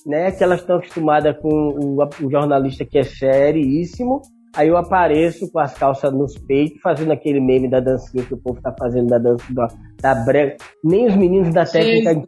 [0.06, 0.32] né?
[0.32, 4.22] Que elas estão acostumadas com o, o, jornalista que é seríssimo.
[4.56, 8.38] Aí eu apareço com as calças nos peitos, fazendo aquele meme da dancinha que o
[8.38, 9.68] povo tá fazendo da dança da,
[10.02, 10.56] da brega.
[10.84, 12.28] Nem os meninos da técnica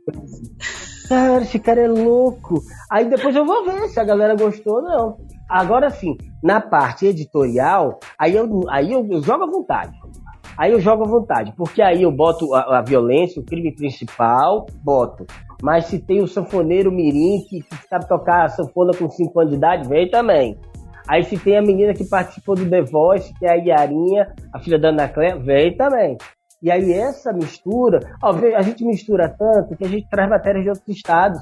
[1.11, 2.61] Cara, esse cara é louco.
[2.89, 5.17] Aí depois eu vou ver se a galera gostou ou não.
[5.49, 9.91] Agora sim, na parte editorial, aí eu, aí eu, eu jogo à vontade.
[10.57, 14.65] Aí eu jogo à vontade, porque aí eu boto a, a violência, o crime principal,
[14.81, 15.25] boto.
[15.61, 19.51] Mas se tem o sanfoneiro Mirim que, que sabe tocar a sanfona com 5 anos
[19.51, 20.57] de idade, vem também.
[21.09, 24.59] Aí se tem a menina que participou do The Voice, que é a Iarinha, a
[24.59, 26.17] filha da Ana Cléia, vem também.
[26.61, 30.69] E aí essa mistura, ó, a gente mistura tanto que a gente traz matérias de
[30.69, 31.39] outros estados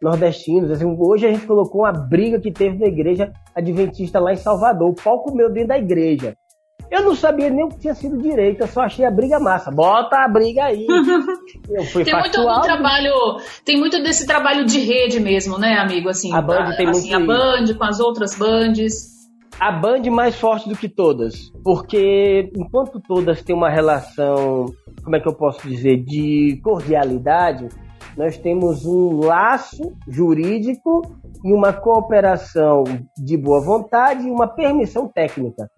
[0.00, 0.70] nordestinos.
[0.70, 4.90] Assim, hoje a gente colocou uma briga que teve na igreja adventista lá em Salvador.
[4.90, 6.34] O pau comeu dentro da igreja.
[6.90, 9.70] Eu não sabia nem o que tinha sido direito, eu só achei a briga massa.
[9.70, 10.86] Bota a briga aí.
[11.68, 13.12] Eu fui tem muito trabalho,
[13.62, 16.08] tem muito desse trabalho de rede mesmo, né, amigo?
[16.08, 19.17] Assim, a Band tem assim, muito a Band com as outras bandes.
[19.60, 24.66] A Band mais forte do que todas, porque enquanto todas têm uma relação,
[25.02, 27.68] como é que eu posso dizer, de cordialidade,
[28.16, 31.02] nós temos um laço jurídico
[31.44, 32.84] e uma cooperação
[33.16, 35.68] de boa vontade e uma permissão técnica.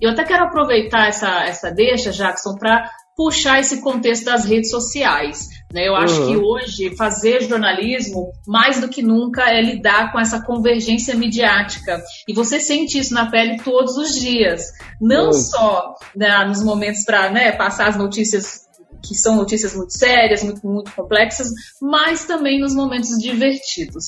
[0.00, 5.48] Eu até quero aproveitar essa, essa deixa, Jackson, para puxar esse contexto das redes sociais.
[5.74, 5.88] Né?
[5.88, 6.26] Eu acho uhum.
[6.28, 12.00] que hoje fazer jornalismo, mais do que nunca, é lidar com essa convergência midiática.
[12.28, 14.62] E você sente isso na pele todos os dias.
[15.00, 15.32] Não uhum.
[15.32, 18.62] só né, nos momentos para né, passar as notícias
[19.04, 21.48] que são notícias muito sérias, muito, muito complexas,
[21.82, 24.06] mas também nos momentos divertidos.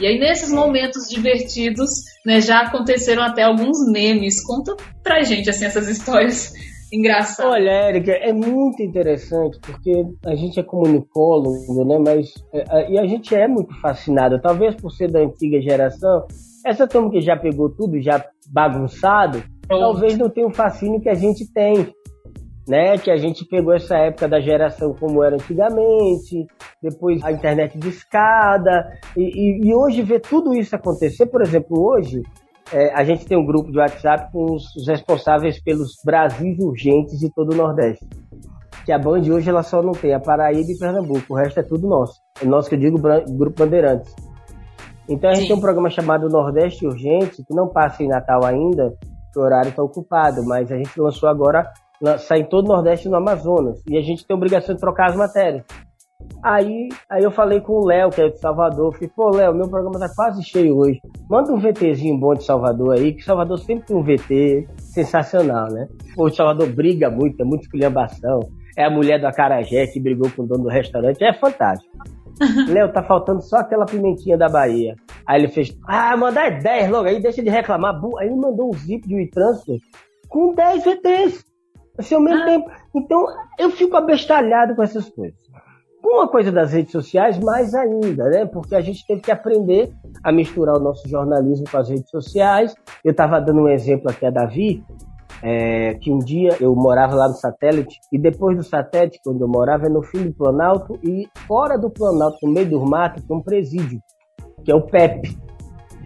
[0.00, 1.90] E aí, nesses momentos divertidos,
[2.24, 4.42] né, já aconteceram até alguns memes.
[4.42, 6.54] Conta pra gente, assim, essas histórias
[6.92, 7.52] engraçadas.
[7.52, 12.32] Olha, Érica, é muito interessante, porque a gente é comunicólogo, né, mas...
[12.52, 16.26] É, e a gente é muito fascinado, talvez por ser da antiga geração,
[16.64, 19.80] essa turma que já pegou tudo, já bagunçado, Pronto.
[19.80, 21.92] talvez não tenha o fascínio que a gente tem
[22.68, 22.98] né?
[22.98, 26.46] Que a gente pegou essa época da geração como era antigamente,
[26.82, 31.80] depois a internet de escada, e, e, e hoje ver tudo isso acontecer, por exemplo,
[31.80, 32.22] hoje
[32.72, 37.32] é, a gente tem um grupo de WhatsApp com os responsáveis pelos Brasis urgentes de
[37.32, 38.06] todo o Nordeste.
[38.84, 41.62] Que a Band hoje ela só não tem a Paraíba e Pernambuco, o resto é
[41.62, 42.20] tudo nosso.
[42.42, 44.14] É nosso que eu digo Grupo Bandeirantes.
[45.08, 45.48] Então a gente Sim.
[45.48, 48.92] tem um programa chamado Nordeste Urgente, que não passa em Natal ainda,
[49.32, 51.70] que o horário está ocupado, mas a gente lançou agora
[52.18, 53.82] sai em todo o Nordeste e no Amazonas.
[53.88, 55.64] E a gente tem a obrigação de trocar as matérias.
[56.42, 58.92] Aí, aí eu falei com o Léo, que é de Salvador.
[58.92, 61.00] Falei, pô, Léo, meu programa tá quase cheio hoje.
[61.28, 65.88] Manda um VTzinho bom de Salvador aí, que Salvador sempre tem um VT sensacional, né?
[66.14, 68.40] Pô, Salvador briga muito, é muito esculhambação.
[68.76, 71.22] É a mulher do Acarajé que brigou com o dono do restaurante.
[71.22, 71.90] É fantástico.
[72.68, 74.94] Léo, tá faltando só aquela pimentinha da Bahia.
[75.26, 78.00] Aí ele fez, ah, mandar 10 logo aí, deixa de reclamar.
[78.18, 79.78] Aí ele mandou um zip de WeTransfer
[80.28, 81.44] com 10 VTs.
[81.98, 82.46] Assim, ao mesmo ah.
[82.46, 82.70] tempo.
[82.94, 83.26] Então,
[83.58, 85.36] eu fico abestalhado com essas coisas.
[86.02, 88.46] Com a coisa das redes sociais, mais ainda, né?
[88.46, 92.74] Porque a gente teve que aprender a misturar o nosso jornalismo com as redes sociais.
[93.04, 94.84] Eu estava dando um exemplo aqui a Davi,
[95.42, 99.48] é, que um dia eu morava lá no satélite, e depois do satélite, onde eu
[99.48, 103.36] morava, é no fim do Planalto, e fora do Planalto, no meio do mato, tem
[103.36, 104.00] um presídio,
[104.64, 105.36] que é o PEP.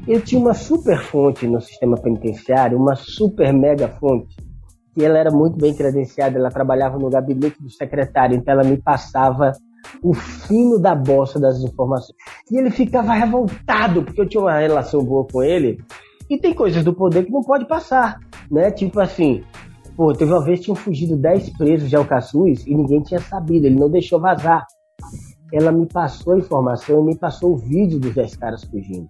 [0.06, 4.34] Eu tinha uma super fonte no sistema penitenciário, uma super mega fonte,
[4.94, 8.76] que ela era muito bem credenciada, ela trabalhava no gabinete do secretário, então ela me
[8.76, 9.52] passava
[10.02, 12.16] o fino da bosta das informações.
[12.50, 15.82] E ele ficava revoltado, porque eu tinha uma relação boa com ele.
[16.28, 18.18] E tem coisas do poder que não pode passar,
[18.50, 18.70] né?
[18.70, 19.42] Tipo assim,
[19.96, 23.66] pô, teve uma vez que tinham fugido 10 presos de Alcaçuz e ninguém tinha sabido,
[23.66, 24.66] ele não deixou vazar.
[25.52, 29.06] Ela me passou a informação e me passou o vídeo dos 10 caras fugindo.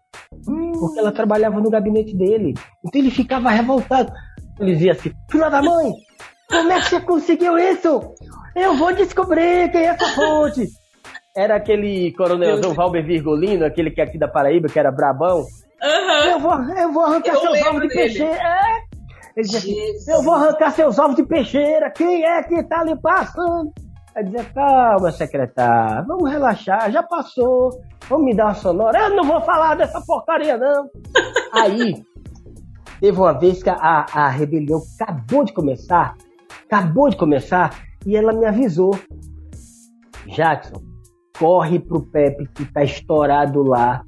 [0.78, 2.54] Porque ela trabalhava no gabinete dele.
[2.85, 4.12] Então ele ficava revoltado.
[4.58, 5.92] Ele dizia assim, filha da mãe,
[6.50, 8.12] como é que você conseguiu isso?
[8.55, 10.69] Eu vou descobrir quem é essa fonte.
[11.35, 15.38] Era aquele coronelzão Valber Virgolino, aquele que é aqui da Paraíba, que era brabão.
[15.41, 16.31] Uhum.
[16.31, 18.35] Eu, vou, eu vou arrancar eu seus ovos de peixeira.
[18.35, 18.83] É.
[19.35, 21.91] Ele dizia assim, eu vou arrancar seus ovos de peixeira.
[21.91, 23.73] Quem é que tá ali passando?
[24.15, 27.71] Aí dizia, calma, secretário, vamos relaxar, já passou.
[28.09, 28.99] Vamos me dar uma sonora.
[28.99, 30.87] Eu não vou falar dessa porcaria, não.
[31.55, 32.03] Aí,
[33.01, 36.15] teve uma vez que a, a rebelião acabou de começar.
[36.67, 37.71] Acabou de começar
[38.07, 38.93] e ela me avisou.
[40.27, 40.83] Jackson,
[41.38, 44.05] corre pro Pepe que tá estourado lá.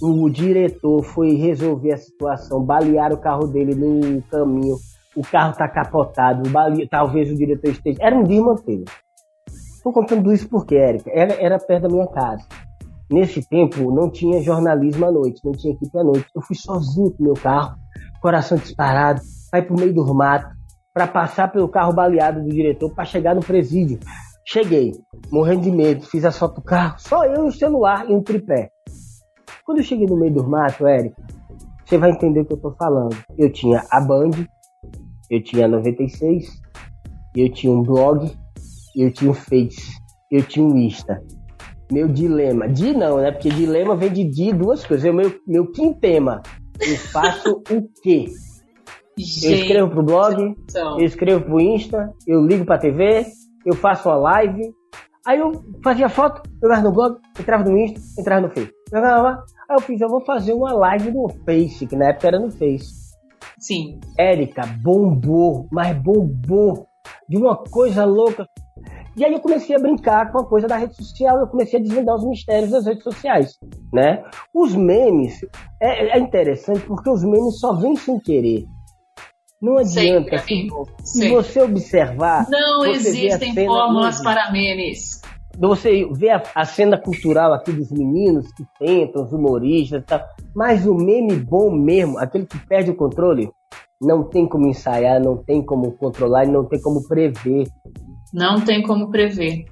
[0.00, 4.76] O diretor foi resolver a situação, balear o carro dele no caminho.
[5.14, 6.88] O carro tá capotado, bale...
[6.88, 7.98] talvez o diretor esteja.
[8.00, 8.84] Era um desmantelo.
[9.84, 12.44] Tô contando isso porque, Érica, era, era perto da minha casa.
[13.10, 16.26] Nesse tempo não tinha jornalismo à noite, não tinha equipe à noite.
[16.34, 17.76] Eu fui sozinho com meu carro,
[18.20, 20.51] coração disparado, vai pro meio do mato,
[20.92, 23.98] para passar pelo carro baleado do diretor para chegar no presídio.
[24.46, 24.92] Cheguei,
[25.30, 28.22] morrendo de medo, fiz a foto do carro, só eu e o celular e um
[28.22, 28.70] tripé.
[29.64, 31.22] Quando eu cheguei no meio do mato, Érico,
[31.84, 33.16] você vai entender o que eu tô falando.
[33.38, 34.30] Eu tinha a Band,
[35.30, 36.46] eu tinha a 96,
[37.36, 38.30] eu tinha um blog,
[38.96, 39.92] eu tinha um Face,
[40.30, 41.22] eu tinha um Insta.
[41.90, 43.30] Meu dilema, di não, né?
[43.30, 45.08] Porque dilema vem de di duas coisas.
[45.08, 46.42] O meu, meu quintema,
[46.80, 48.26] eu faço o quê?
[49.18, 50.98] Gente, eu escrevo pro blog, então.
[50.98, 53.26] eu escrevo pro Insta, eu ligo pra TV,
[53.64, 54.74] eu faço uma live.
[55.26, 55.52] Aí eu
[55.84, 58.72] fazia foto, jogava no blog, entrava no Insta, entrava no Face.
[58.92, 62.38] Jogava Aí eu fiz, eu vou fazer uma live no Face, que na época era
[62.38, 63.12] no Face.
[63.58, 64.00] Sim.
[64.18, 66.86] Érica bombou, mas bombou
[67.28, 68.46] de uma coisa louca.
[69.16, 71.82] E aí eu comecei a brincar com a coisa da rede social, eu comecei a
[71.82, 73.58] desvendar os mistérios das redes sociais,
[73.92, 74.24] né?
[74.52, 75.40] Os memes,
[75.80, 78.66] é, é interessante porque os memes só vêm sem querer.
[79.62, 80.38] Não adianta.
[80.38, 80.68] Se,
[81.04, 82.46] se, você observar.
[82.50, 85.22] Não existem fórmulas para memes.
[85.56, 90.20] Você vê a, a, cena cultural aqui dos meninos que tentam, os humoristas e tal.
[90.54, 93.50] Mas o meme bom mesmo, aquele que perde o controle,
[94.00, 97.68] não tem como ensaiar, não tem como controlar, não tem como prever.
[98.32, 99.66] Não tem como prever.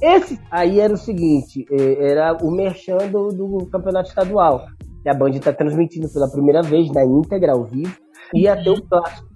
[0.00, 4.64] Esse aí era o seguinte, é, era o merchan do, do campeonato estadual.
[5.02, 7.96] Que a Band está transmitindo pela primeira vez na íntegra ao vivo
[8.34, 9.28] ia ter o clássico.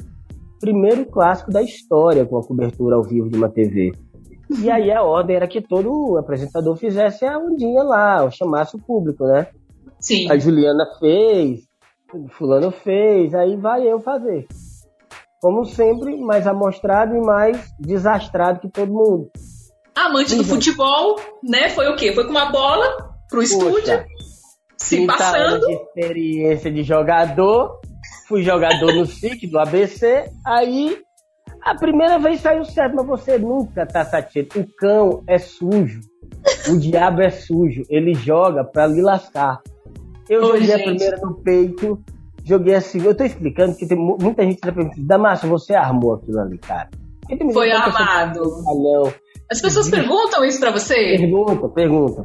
[0.61, 3.93] Primeiro clássico da história com a cobertura ao vivo de uma TV.
[4.63, 9.25] E aí a ordem era que todo apresentador fizesse a ondinha lá, chamasse o público,
[9.25, 9.49] né?
[9.99, 10.31] Sim.
[10.31, 11.61] A Juliana fez,
[12.13, 14.47] o fulano fez, aí vai eu fazer.
[15.41, 19.31] Como sempre, mais amostrado e mais desastrado que todo mundo.
[19.95, 21.69] Amante do futebol, né?
[21.69, 22.13] Foi o quê?
[22.13, 24.05] Foi com uma bola pro estúdio,
[24.85, 25.67] se passando.
[25.67, 27.81] de experiência de jogador,
[28.29, 30.99] fui jogador no SIC do ABC, aí
[31.63, 34.61] a primeira vez saiu certo, mas você nunca tá satisfeito.
[34.61, 36.01] O cão é sujo,
[36.69, 39.61] o diabo é sujo, ele joga pra lhe lascar.
[40.29, 40.81] Eu Oi, joguei gente.
[40.81, 42.05] a primeira no peito,
[42.45, 46.15] joguei assim, eu tô explicando que tem muita gente que tá perguntando, Damasio, você armou
[46.15, 46.89] aquilo ali, cara.
[47.53, 48.43] Foi armado.
[49.51, 50.95] As pessoas perguntam isso pra você?
[50.95, 52.25] Pergunta, pergunta.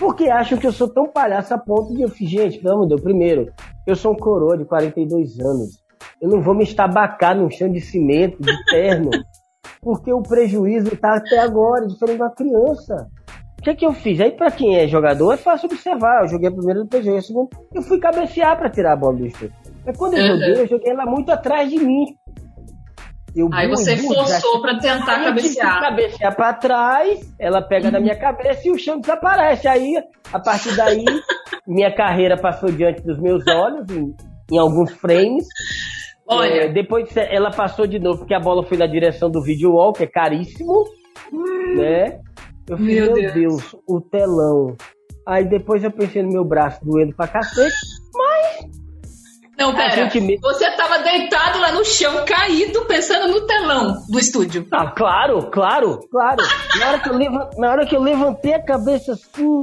[0.00, 2.84] Porque acham que eu sou tão palhaço a ponto de eu fiz, gente, pelo amor
[2.84, 3.52] de Deus, primeiro,
[3.86, 5.78] eu sou um coroa de 42 anos.
[6.22, 9.10] Eu não vou me estabacar num chão de cimento, de terno,
[9.82, 13.08] porque o prejuízo está até agora, diferente de uma criança.
[13.58, 14.18] O que, que eu fiz?
[14.22, 16.22] Aí, pra quem é jogador, é fácil observar.
[16.22, 17.50] Eu joguei a primeira, depois joguei a segunda.
[17.74, 19.54] Eu fui cabecear pra tirar a bola do estúdio.
[19.84, 20.28] Mas quando eu uhum.
[20.28, 22.06] joguei, eu joguei ela muito atrás de mim.
[23.34, 25.80] Eu aí você forçou para tentar cabecear.
[25.80, 27.92] Cabecear para trás, ela pega uhum.
[27.92, 29.68] na minha cabeça e o chão desaparece.
[29.68, 29.94] Aí,
[30.32, 31.04] a partir daí,
[31.66, 34.14] minha carreira passou diante dos meus olhos, em,
[34.52, 35.46] em alguns frames.
[36.28, 36.64] Olha.
[36.64, 39.92] É, depois ela passou de novo, porque a bola foi na direção do video wall,
[39.92, 40.84] que é caríssimo.
[41.32, 41.76] Hum.
[41.76, 42.20] Né?
[42.68, 43.34] Eu falei, meu, meu Deus.
[43.34, 44.76] Deus, o telão.
[45.26, 47.74] Aí depois eu pensei no meu braço doendo pra cacete,
[49.60, 50.08] não, pera.
[50.08, 50.40] Gente...
[50.40, 54.66] Você tava deitado lá no chão, caído, pensando no telão do estúdio.
[54.72, 56.42] Ah, claro, claro, claro.
[56.78, 57.50] na, hora que eu leva...
[57.58, 59.62] na hora que eu levantei a cabeça assim.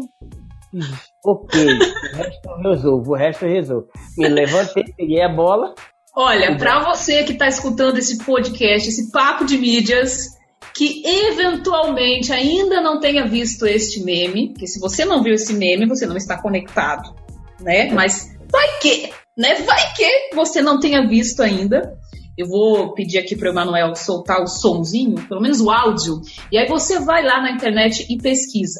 [1.25, 3.87] Ok, o resto eu resolvo, o resto eu resolvo.
[4.15, 5.73] Me levantei, peguei a bola.
[6.15, 10.37] Olha, para você que está escutando esse podcast, esse papo de mídias,
[10.75, 15.87] que eventualmente ainda não tenha visto este meme, que se você não viu esse meme,
[15.87, 17.15] você não está conectado,
[17.59, 17.91] né?
[17.91, 19.55] Mas vai que né?
[19.55, 21.97] Vai que você não tenha visto ainda.
[22.37, 26.21] Eu vou pedir aqui para o Emanuel soltar o sonzinho, pelo menos o áudio,
[26.51, 28.79] e aí você vai lá na internet e pesquisa.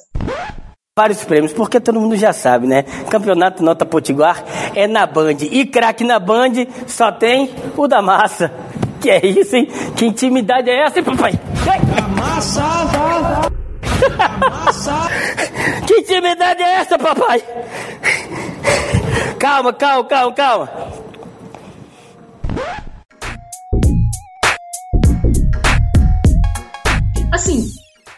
[0.96, 2.84] Vários prêmios, porque todo mundo já sabe, né?
[3.10, 4.43] Campeonato Nota Potiguar
[4.76, 5.38] é na Band.
[5.41, 8.52] E craque na Band só tem o da massa.
[9.00, 9.67] Que é isso, hein?
[9.96, 11.34] Que intimidade é essa, hein, papai?
[11.98, 12.63] A massa!
[14.39, 15.10] massa!
[15.86, 17.43] que intimidade é essa, papai?
[19.39, 20.69] Calma, calma, calma, calma.
[27.32, 27.67] Assim,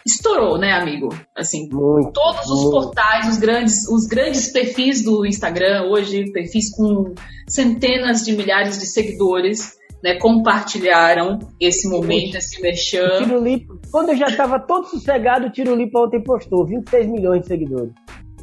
[0.06, 1.08] estourou, né, amigo?
[1.36, 2.70] Assim, muito, todos os muito.
[2.70, 7.14] portais, os grandes, os grandes perfis do Instagram hoje, perfis com
[7.48, 13.18] centenas de milhares de seguidores, né, compartilharam esse momento, esse merchan.
[13.18, 17.92] Tirulipa, quando eu já estava todo sossegado, o Tirulipa ontem postou 26 milhões de seguidores.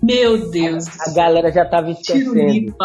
[0.01, 0.85] Meu Deus.
[0.87, 2.75] A, a galera já tava esquecendo.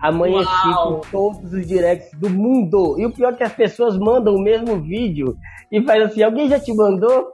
[0.00, 2.96] Amanheci com todos os directs do mundo.
[2.98, 5.36] E o pior é que as pessoas mandam o mesmo vídeo
[5.70, 7.30] e faz assim: alguém já te mandou?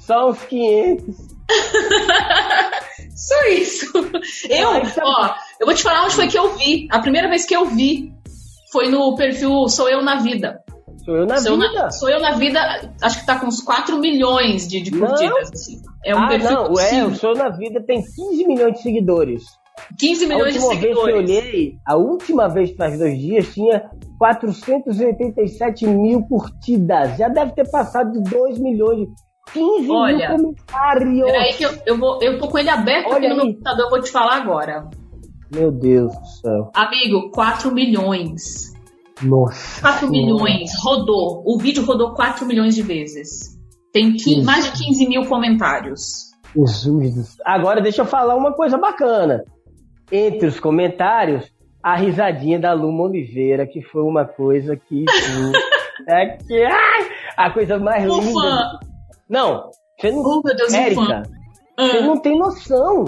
[0.00, 1.04] Só uns 500.
[3.14, 3.92] Só isso.
[4.48, 4.68] Eu,
[5.02, 6.86] ó, eu vou te falar onde foi que eu vi.
[6.90, 8.12] A primeira vez que eu vi
[8.72, 10.62] foi no perfil Sou Eu na Vida.
[11.08, 11.72] Sou eu na sou vida.
[11.72, 12.60] Na, sou eu na vida,
[13.00, 15.80] acho que tá com uns 4 milhões de, de curtidas, assim.
[16.04, 19.42] É um ah, perfil não, é, o Sou na Vida tem 15 milhões de seguidores.
[19.98, 20.98] 15 milhões de seguidores.
[20.98, 26.20] A última vez que eu olhei, a última vez faz dois dias, tinha 487 mil
[26.28, 27.16] curtidas.
[27.16, 29.08] Já deve ter passado de 2 milhões.
[29.54, 31.24] 15 Olha, mil comentários.
[31.24, 33.36] Peraí que eu, eu, vou, eu tô com ele aberto Olha aqui no aí.
[33.38, 34.90] meu computador, eu vou te falar agora.
[35.50, 36.70] Meu Deus do céu.
[36.74, 38.76] Amigo, 4 milhões.
[39.22, 39.80] Nossa.
[39.80, 41.42] 4 milhões, rodou.
[41.44, 43.58] O vídeo rodou 4 milhões de vezes.
[43.92, 46.28] Tem 15, mais de 15 mil comentários.
[46.54, 47.36] Jesus.
[47.44, 49.44] Agora deixa eu falar uma coisa bacana.
[50.10, 51.50] Entre os comentários,
[51.82, 55.04] a risadinha da Luma Oliveira, que foi uma coisa que.
[56.08, 56.64] é que.
[56.64, 58.32] Ai, a coisa mais linda.
[58.32, 58.78] Fã.
[59.28, 60.22] Não, você não.
[60.22, 61.22] Oh, meu Deus, Érica,
[61.78, 63.04] você não tem noção.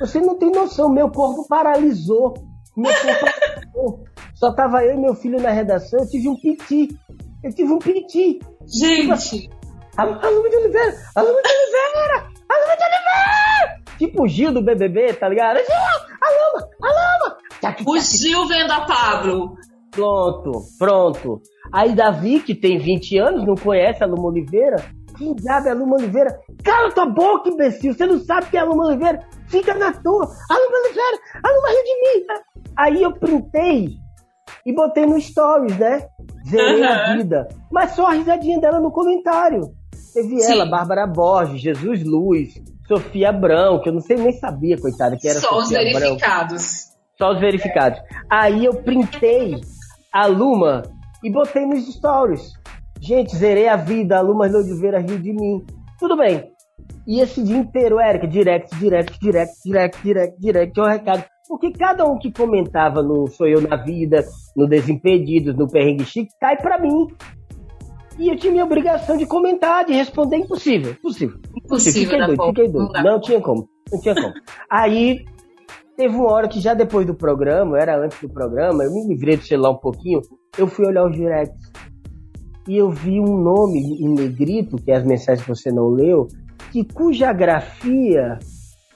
[0.00, 0.88] Você não tem noção.
[0.88, 2.34] Meu corpo paralisou.
[2.76, 3.24] Meu corpo
[3.74, 4.13] paralisou.
[4.34, 6.88] Só tava eu e meu filho na redação, eu tive um piti.
[7.42, 8.40] Eu tive um piti.
[8.66, 9.50] Gente!
[9.96, 10.94] Aluna de Oliveira!
[11.14, 12.26] Aluna de Oliveira!
[12.50, 13.84] Aluna de Oliveira!
[13.98, 15.58] Tipo o Gil do BBB, tá ligado?
[15.58, 15.66] Gil!
[16.20, 16.68] Aluna!
[16.82, 17.36] Aluna!
[17.86, 19.56] O Gil vendo a Pablo.
[19.92, 21.40] Pronto, pronto.
[21.72, 24.84] Aí Davi, que tem 20 anos, não conhece a Luma Oliveira.
[25.16, 26.36] Quem diabo é a Luma Oliveira?
[26.64, 27.94] Cala tua boca, imbecil!
[27.94, 29.20] Você não sabe quem é a Luma Oliveira?
[29.48, 30.24] Fica na tua!
[30.24, 31.18] A Luma Oliveira!
[31.44, 32.26] A Luma riu de mim!
[32.76, 34.03] Aí eu printei
[34.64, 36.06] e botei no stories, né?
[36.48, 36.88] Zerei uhum.
[36.88, 37.48] a vida.
[37.70, 39.72] Mas só a risadinha dela no comentário.
[40.12, 40.52] Teve Sim.
[40.52, 42.54] ela, Bárbara Borges, Jesus Luz,
[42.86, 46.94] Sofia Abrão, que eu não sei nem sabia, coitada, que era Só Sofia os verificados.
[47.18, 48.00] Só os verificados.
[48.30, 49.60] Aí eu printei
[50.12, 50.82] a Luma
[51.22, 52.52] e botei nos stories.
[53.00, 55.64] Gente, zerei a vida, a Luma de Oliveira riu de mim.
[55.98, 56.50] Tudo bem.
[57.06, 61.24] E esse dia inteiro, Érica, direct, direct, direct, direct, direct, direct, é um recado.
[61.48, 64.24] Porque cada um que comentava no Sou Eu na Vida,
[64.56, 67.06] no Desimpedidos, no Perrengue Chique, cai para mim.
[68.18, 70.38] E eu tinha minha obrigação de comentar, de responder.
[70.38, 71.38] Impossível, impossível.
[71.54, 72.02] Impossível.
[72.02, 72.92] Fiquei doido, fiquei doido.
[72.92, 74.32] Não, não tinha como, não tinha como.
[74.70, 75.24] Aí,
[75.96, 79.36] teve uma hora que já depois do programa, era antes do programa, eu me livrei
[79.36, 80.20] do celular um pouquinho,
[80.56, 81.72] eu fui olhar os directs.
[82.66, 86.28] E eu vi um nome em negrito, que é as mensagens que você não leu,
[86.72, 88.38] que cuja grafia,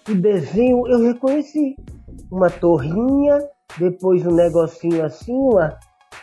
[0.09, 1.77] o desenho, eu reconheci
[2.31, 3.39] uma torrinha,
[3.79, 5.79] depois um negocinho assim, uma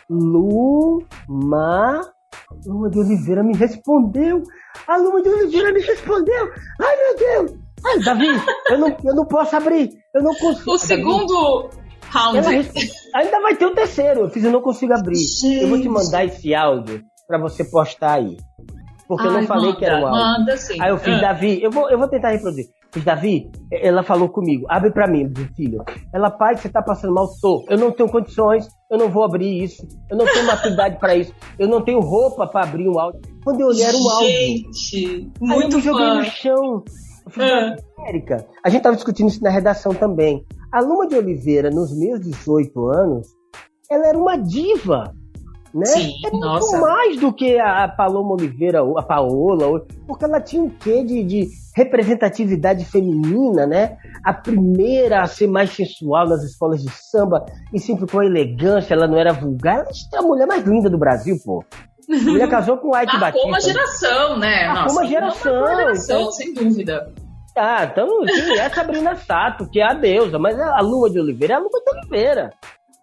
[0.08, 2.00] Luma.
[2.64, 4.42] Luma de Oliveira me respondeu.
[4.86, 6.48] A Luma de Oliveira me respondeu.
[6.80, 7.58] Ai meu Deus!
[7.84, 8.26] Ai Davi,
[8.70, 9.90] eu não, eu não posso abrir.
[10.14, 10.72] Eu não consigo.
[10.72, 11.70] O segundo
[12.10, 12.38] round.
[12.38, 12.64] Ela,
[13.14, 14.20] ainda vai ter o terceiro.
[14.20, 15.16] Eu fiz, eu não consigo abrir.
[15.16, 15.62] Gente.
[15.62, 18.36] Eu vou te mandar esse áudio para você postar aí.
[19.08, 20.20] Porque Ai, eu não falei manda, que era um áudio.
[20.20, 20.80] Manda sim.
[20.80, 21.20] Aí eu fiz, ah.
[21.20, 22.66] Davi, eu vou, eu vou tentar reproduzir.
[22.92, 25.84] Fiz, Davi, ela falou comigo, abre para mim, filho.
[26.12, 27.28] Ela, pai, você tá passando mal?
[27.40, 27.64] Tô.
[27.68, 29.86] Eu não tenho condições, eu não vou abrir isso.
[30.10, 31.32] Eu não tenho maturidade para isso.
[31.58, 33.20] Eu não tenho roupa para abrir um áudio.
[33.44, 34.28] Quando eu olhei, era um áudio.
[34.28, 36.84] Gente, muito Aí eu joguei no chão.
[37.24, 37.76] Eu fiz, ah.
[38.08, 40.44] Érica, a gente tava discutindo isso na redação também.
[40.72, 43.28] A Luma de Oliveira, nos meus 18 anos,
[43.90, 45.12] ela era uma diva
[45.74, 45.86] né?
[45.86, 46.80] Sim, é muito nossa.
[46.80, 51.48] mais do que a Paloma Oliveira, a Paola, porque ela tinha um quê de, de
[51.74, 53.98] representatividade feminina, né?
[54.24, 59.06] A primeira a ser mais sensual nas escolas de samba e sempre com elegância, ela
[59.06, 59.80] não era vulgar.
[59.80, 61.62] Ela é a mulher mais linda do Brasil, pô.
[62.08, 63.46] A mulher casou com o Ike Batista.
[63.46, 64.68] uma geração, né?
[64.68, 65.58] Marcou uma geração.
[65.58, 66.32] Uma geração, então...
[66.32, 67.12] sem dúvida.
[67.58, 71.18] Ah, então, sim, é a Sabrina Sato, que é a deusa, mas a Lua de
[71.18, 72.50] Oliveira é a Lua de Oliveira.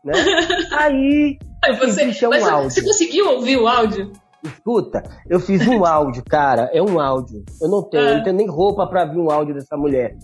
[0.04, 0.14] Né?
[0.78, 1.40] Aí
[1.72, 2.72] você, um mas áudio.
[2.72, 4.12] você conseguiu ouvir o áudio?
[4.44, 6.70] Escuta, eu fiz um áudio, cara.
[6.74, 7.44] É um áudio.
[7.62, 8.14] Eu não tenho, ah.
[8.16, 10.16] não tenho nem roupa pra ouvir um áudio dessa mulher.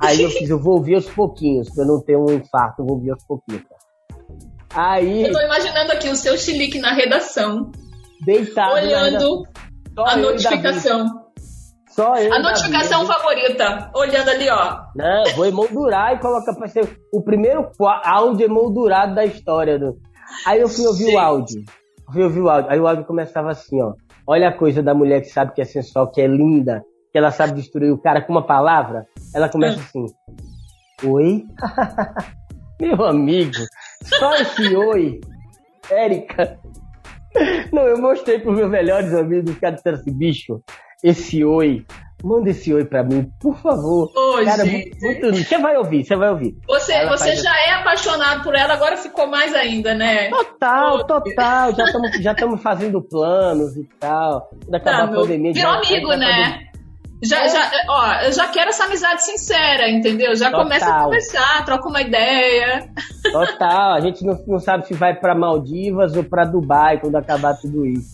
[0.00, 2.86] Aí eu fiz, eu vou ouvir aos pouquinhos, pra eu não ter um infarto, eu
[2.86, 3.62] vou ouvir aos pouquinhos.
[4.74, 5.24] Aí.
[5.24, 7.70] Eu tô imaginando aqui o seu chilique na redação.
[8.24, 8.74] Deitado.
[8.74, 9.44] Olhando
[9.96, 11.28] a notificação.
[11.88, 12.32] Só eu.
[12.32, 14.82] A notificação favorita, olhando ali, ó.
[14.94, 17.70] Não, vou emoldurar e colocar pra ser o primeiro
[18.04, 19.98] áudio emoldurado da história do,
[20.46, 21.14] Aí eu fui ouvir Gente.
[21.14, 21.62] o áudio.
[22.12, 22.70] Fui ouvir o áudio.
[22.70, 23.94] Aí o áudio começava assim, ó.
[24.26, 27.30] Olha a coisa da mulher que sabe que é sensual, que é linda, que ela
[27.30, 29.06] sabe destruir o cara com uma palavra.
[29.34, 30.06] Ela começa assim.
[31.04, 31.44] Oi?
[32.80, 33.58] Meu amigo,
[34.04, 35.20] só esse oi.
[35.90, 36.58] Érica.
[37.72, 40.62] Não, eu mostrei pros meus melhores amigos, os caras disseram assim, bicho,
[41.02, 41.84] esse oi
[42.24, 44.10] Manda esse oi pra mim, por favor.
[44.14, 44.98] Oi, Cara, gente.
[45.00, 46.56] Muito, você vai ouvir, você vai ouvir.
[46.66, 47.70] Você, você já assim.
[47.70, 50.28] é apaixonado por ela, agora ficou mais ainda, né?
[50.30, 51.74] Total, total.
[51.74, 54.50] Já estamos já fazendo planos e tal.
[54.64, 55.52] Quando acabar tá, a pandemia.
[55.52, 56.68] Virou amigo, né?
[57.22, 57.48] Já, é.
[57.48, 60.34] já, ó, eu já quero essa amizade sincera, entendeu?
[60.36, 60.64] Já Total.
[60.64, 62.88] começa a conversar, troca uma ideia.
[63.30, 67.54] Total, a gente não, não sabe se vai para Maldivas ou para Dubai quando acabar
[67.54, 68.10] tudo isso.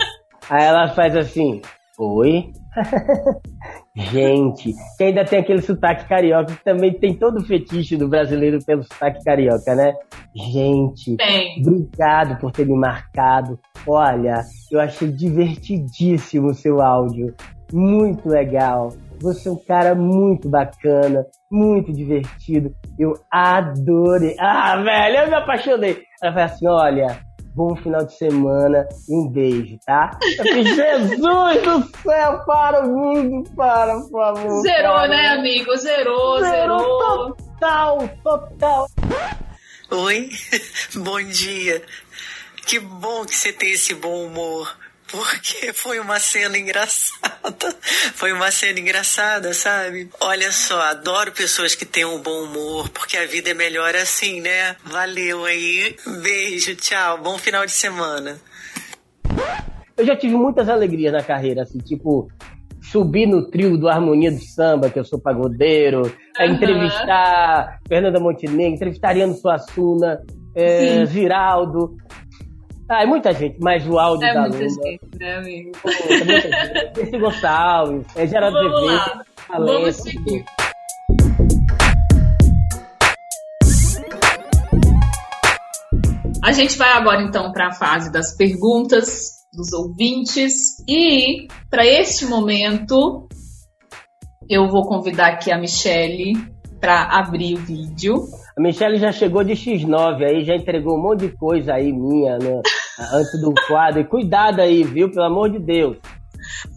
[0.50, 1.60] Aí ela faz assim:
[1.98, 2.52] Oi?
[3.96, 8.58] Gente, que ainda tem aquele sotaque carioca, que também tem todo o fetiche do brasileiro
[8.64, 9.94] pelo sotaque carioca, né?
[10.34, 11.60] Gente, tem.
[11.60, 13.56] obrigado por ter me marcado.
[13.86, 17.34] Olha, eu achei divertidíssimo o seu áudio.
[17.72, 18.92] Muito legal.
[19.20, 22.74] Você é um cara muito bacana, muito divertido.
[22.98, 24.34] Eu adorei.
[24.40, 26.02] Ah, velho, eu me apaixonei.
[26.20, 27.23] Ela falou assim: olha,
[27.54, 30.18] bom final de semana e um beijo, tá?
[30.20, 34.62] Jesus do céu, para o mundo, para, por favor.
[34.62, 35.08] Zerou, para.
[35.08, 35.76] né, amigo?
[35.76, 36.80] Zerou, zerou.
[36.80, 37.34] zerou.
[37.34, 38.86] Total, total.
[39.90, 40.30] Oi,
[40.96, 41.82] bom dia.
[42.66, 47.34] Que bom que você tem esse bom humor porque foi uma cena engraçada.
[48.14, 50.08] Foi uma cena engraçada, sabe?
[50.20, 54.40] Olha só, adoro pessoas que têm um bom humor, porque a vida é melhor assim,
[54.40, 54.76] né?
[54.84, 55.94] Valeu aí.
[56.22, 57.18] Beijo, tchau.
[57.18, 58.38] Bom final de semana.
[59.96, 62.28] Eu já tive muitas alegrias na carreira, assim, tipo,
[62.82, 66.46] subir no trio do Harmonia do Samba, que eu sou pagodeiro, uhum.
[66.46, 70.20] entrevistar Fernanda Montenegro, entrevistar Ariano Suassuna,
[70.54, 71.96] é, Giraldo.
[72.86, 75.72] Ah, é muita gente, mas o áudio é da muita gente, né, amigo?
[75.82, 77.00] Pô, é muita gente.
[77.00, 80.44] Esse Gonçalves, é Geraldo Vamos lá, vamos seguir.
[86.44, 92.26] A gente vai agora então para a fase das perguntas dos ouvintes e para este
[92.26, 93.26] momento
[94.46, 96.34] eu vou convidar aqui a Michele
[96.78, 98.26] para abrir o vídeo.
[98.56, 102.38] A Michelle já chegou de X9 aí, já entregou um monte de coisa aí minha
[102.38, 102.62] né,
[103.12, 104.00] antes do quadro.
[104.00, 105.10] E cuidado aí, viu?
[105.10, 105.96] Pelo amor de Deus.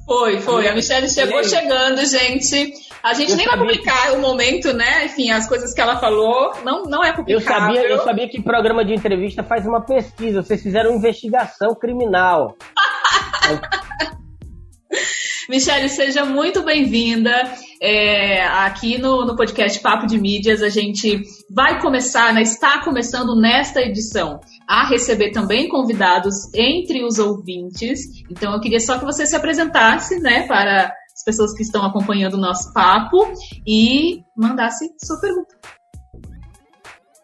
[0.05, 0.67] Foi, foi.
[0.67, 2.73] A Michelle chegou chegando, gente.
[3.03, 4.17] A gente eu nem vai publicar que...
[4.17, 5.05] o momento, né?
[5.05, 7.75] Enfim, as coisas que ela falou não, não é publicável.
[7.75, 10.41] Eu sabia, eu sabia que programa de entrevista faz uma pesquisa.
[10.41, 12.55] Vocês fizeram investigação criminal.
[15.49, 17.31] Michelle, seja muito bem-vinda.
[17.81, 23.39] É, aqui no, no podcast Papo de Mídias, a gente vai começar, né, está começando
[23.39, 28.01] nesta edição a receber também convidados entre os ouvintes.
[28.29, 32.33] Então, eu queria só que você se apresentasse, né, para as pessoas que estão acompanhando
[32.33, 33.17] o nosso papo
[33.65, 35.55] e mandasse sua pergunta.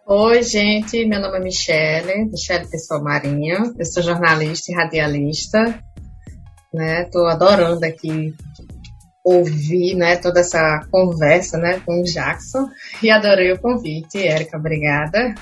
[0.08, 5.84] Oi, gente, meu nome é Michele, Michele Pessoa Marinha, eu sou jornalista e radialista,
[6.74, 7.06] né?
[7.06, 8.34] Tô adorando aqui
[9.24, 12.68] ouvir né, toda essa conversa né, com o Jackson
[13.02, 15.34] e adorei o convite, Érica, obrigada.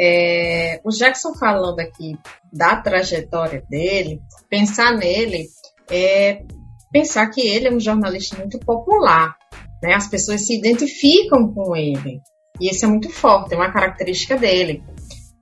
[0.00, 2.16] É, o Jackson falando aqui
[2.52, 5.46] da trajetória dele, pensar nele
[5.90, 6.42] é
[6.90, 9.36] pensar que ele é um jornalista muito popular,
[9.82, 9.94] né?
[9.94, 12.20] As pessoas se identificam com ele
[12.60, 14.82] e isso é muito forte, é uma característica dele.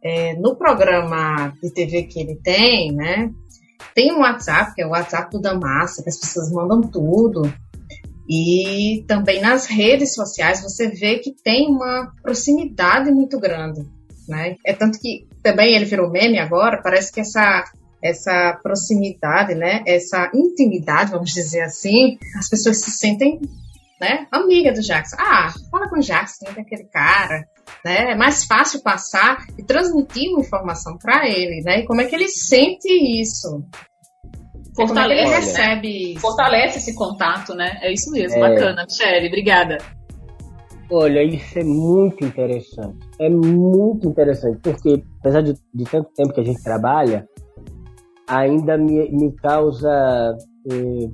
[0.02, 3.30] É, no programa de TV que ele tem, né?
[3.94, 7.52] Tem um WhatsApp, que é o WhatsApp do Damassa, que as pessoas mandam tudo.
[8.28, 13.86] E também nas redes sociais você vê que tem uma proximidade muito grande.
[14.28, 14.56] Né?
[14.66, 17.64] É tanto que também ele virou meme agora, parece que essa
[18.02, 23.40] essa proximidade, né, essa intimidade, vamos dizer assim, as pessoas se sentem,
[24.00, 25.16] né, amiga do Jackson.
[25.18, 27.48] Ah, fala com o Jackson, tem aquele cara,
[27.84, 28.12] né?
[28.12, 31.80] É mais fácil passar e transmitir uma informação para ele, né?
[31.80, 32.88] E como é que ele sente
[33.20, 33.64] isso?
[34.74, 36.20] Fortalece, como é ele recebe isso?
[36.20, 37.78] Fortalece esse contato, né?
[37.80, 38.40] É isso mesmo, é.
[38.40, 38.84] bacana.
[38.84, 39.78] Michele, obrigada.
[40.90, 42.98] Olha, isso é muito interessante.
[43.18, 47.26] É muito interessante, porque apesar de, de tanto tempo que a gente trabalha,
[48.28, 50.36] ainda me, me causa
[50.70, 51.08] eh,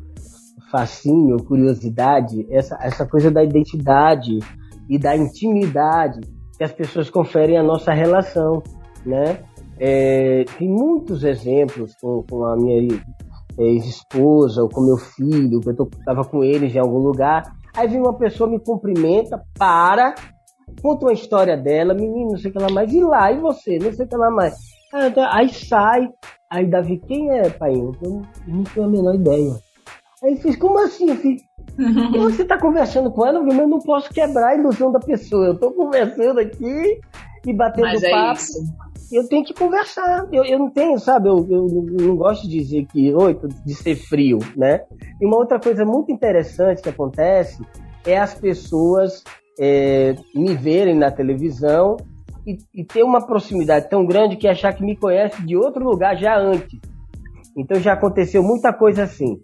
[0.70, 4.38] fascínio, curiosidade, essa, essa coisa da identidade
[4.88, 6.20] e da intimidade
[6.56, 8.62] que as pessoas conferem à nossa relação,
[9.04, 9.42] né?
[9.78, 12.88] É, tem muitos exemplos com, com a minha
[13.58, 17.42] ex-esposa ou com meu filho, que eu estava com eles em algum lugar,
[17.74, 20.14] Aí vem uma pessoa, me cumprimenta, para,
[20.82, 23.78] conta uma história dela, menino, não sei o que lá mais, e lá, e você,
[23.78, 24.54] não sei o que lá mais.
[25.30, 26.06] Aí sai,
[26.50, 27.72] aí Davi, quem é, pai?
[27.72, 29.52] Eu não tenho a menor ideia.
[30.22, 31.08] Aí ele fez, como assim?
[31.08, 31.42] Eu fiz,
[32.12, 35.46] você tá conversando com ela, mas eu não posso quebrar a ilusão da pessoa.
[35.46, 37.00] Eu tô conversando aqui
[37.46, 38.40] e batendo mas é papo.
[39.10, 40.26] Eu tenho que conversar.
[40.32, 41.28] Eu, eu não tenho, sabe?
[41.28, 41.66] Eu, eu,
[42.00, 44.80] não gosto de dizer que, oi, de ser frio, né?
[45.20, 47.62] E uma outra coisa muito interessante que acontece
[48.06, 49.22] é as pessoas
[49.60, 51.98] é, me verem na televisão
[52.46, 56.16] e, e, ter uma proximidade tão grande que achar que me conhece de outro lugar
[56.16, 56.80] já antes.
[57.56, 59.40] Então já aconteceu muita coisa assim.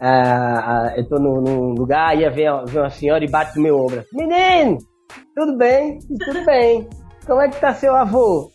[0.00, 3.62] Ah, ah, eu tô num, num lugar, ia ver, ver uma senhora e bate no
[3.62, 4.02] meu ombro.
[4.14, 4.78] Menino,
[5.36, 5.98] tudo bem?
[6.24, 6.88] Tudo bem.
[7.26, 8.50] Como é que tá seu avô?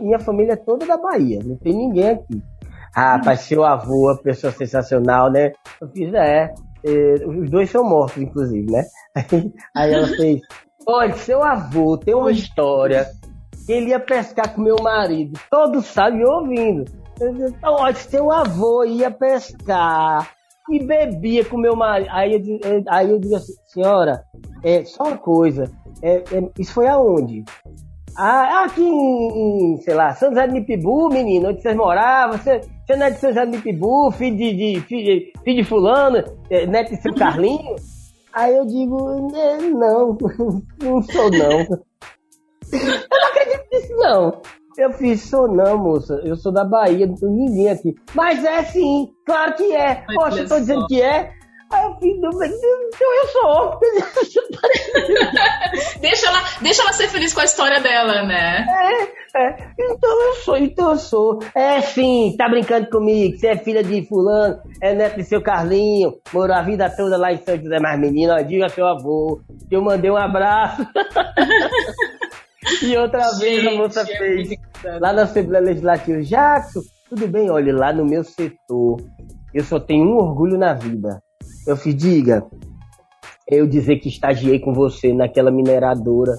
[0.00, 2.40] minha família é toda da Bahia, não tem ninguém aqui.
[2.94, 5.52] Ah, pai, seu avô, a pessoa sensacional, né?
[5.80, 8.84] Eu fiz, é, é, os dois são mortos, inclusive, né?
[9.76, 10.40] Aí ela fez,
[10.86, 13.06] olha, seu avô tem uma história
[13.66, 16.84] que ele ia pescar com meu marido, todo sábado ouvindo.
[17.20, 20.30] Então, olha, seu avô ia pescar
[20.70, 22.08] e bebia com meu marido.
[22.10, 24.22] Aí eu, aí eu digo assim, senhora,
[24.62, 25.70] é, só uma coisa,
[26.02, 27.44] é, é, isso foi aonde?
[28.18, 32.60] Ah, aqui em, em, sei lá, São José de Nipibu, menino, onde vocês moravam, você,
[32.86, 36.24] você não é de São José de Nipibu, filho de, de, filho, filho de fulano,
[36.48, 37.76] é, neto de seu Carlinho?
[38.32, 40.16] Aí eu digo, né, não,
[40.82, 41.66] não sou não.
[42.72, 44.42] Eu não acredito nisso não.
[44.78, 47.94] Eu fiz, sou não, moça, eu sou da Bahia, não tem ninguém aqui.
[48.14, 50.04] Mas é sim, claro que é.
[50.14, 51.32] Poxa, eu tô dizendo que é.
[51.72, 52.30] Aí eu fiz, então
[53.14, 53.80] eu sou.
[56.00, 58.66] deixa, ela, deixa ela ser feliz com a história dela, né?
[58.68, 59.02] É,
[59.48, 59.56] é.
[59.80, 61.38] Então eu sou, então eu sou.
[61.54, 63.34] É sim, tá brincando comigo.
[63.36, 67.32] Você é filha de fulano, é neto de seu Carlinho, morou a vida toda lá
[67.32, 68.36] em São José mais menino.
[68.44, 70.86] Diga seu avô que eu mandei um abraço.
[72.82, 74.48] e outra Gente, vez a moça é fez
[75.00, 76.22] lá na Assembleia Legislativa.
[76.22, 78.96] Jackson, tudo bem, olha, lá no meu setor,
[79.54, 81.20] eu só tenho um orgulho na vida
[81.66, 82.46] eu fiz, diga,
[83.48, 86.32] eu dizer que estagiei com você naquela mineradora,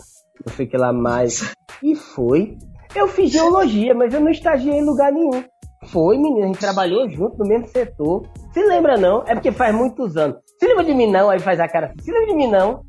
[0.45, 1.53] não sei o que lá mais.
[1.83, 2.57] E foi.
[2.95, 5.43] Eu fiz geologia, mas eu não estagiei em lugar nenhum.
[5.87, 8.25] Foi, menino, a gente trabalhou junto no mesmo setor.
[8.53, 9.23] Se lembra não?
[9.27, 10.37] É porque faz muitos anos.
[10.57, 11.29] Se lembra de mim não?
[11.29, 12.83] Aí faz a cara assim, se lembra de mim não?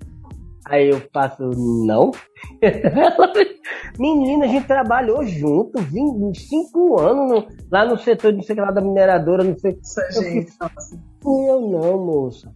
[0.66, 1.50] Aí eu faço,
[1.86, 2.10] não?
[3.98, 8.70] Menina, a gente trabalhou junto, vim cinco anos no, lá no setor de, sei lá,
[8.70, 9.78] da mineradora, não sei.
[9.82, 10.52] Isso, eu gente,
[11.22, 12.52] fui eu não, moça.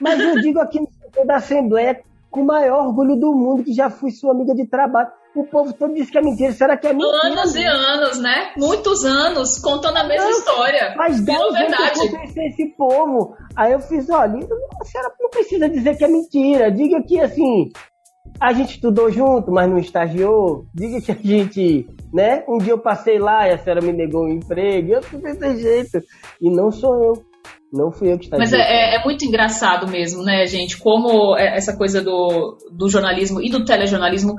[0.00, 3.72] Mas eu digo aqui no setor da Assembleia com o maior orgulho do mundo que
[3.72, 5.10] já fui sua amiga de trabalho.
[5.36, 6.52] O povo todo diz que é mentira.
[6.52, 7.26] Será que é mentira?
[7.26, 8.52] Anos e anos, né?
[8.56, 10.94] Muitos anos contando a mesma história.
[10.96, 13.36] Mas dez anos eu conheci esse povo.
[13.54, 14.38] Aí eu fiz, olha,
[14.80, 16.72] a senhora não precisa dizer que é mentira.
[16.72, 17.70] Diga que, assim,
[18.40, 20.66] a gente estudou junto, mas não estagiou.
[20.74, 22.42] Diga que a gente, né?
[22.48, 24.92] Um dia eu passei lá e a senhora me negou um emprego.
[24.92, 26.02] Eu fui desse jeito.
[26.40, 27.26] E não sou eu.
[27.72, 30.78] Não fui eu que está Mas é, é, é, muito engraçado mesmo, né, gente?
[30.78, 34.36] Como é, essa coisa do, do jornalismo e do telejornalismo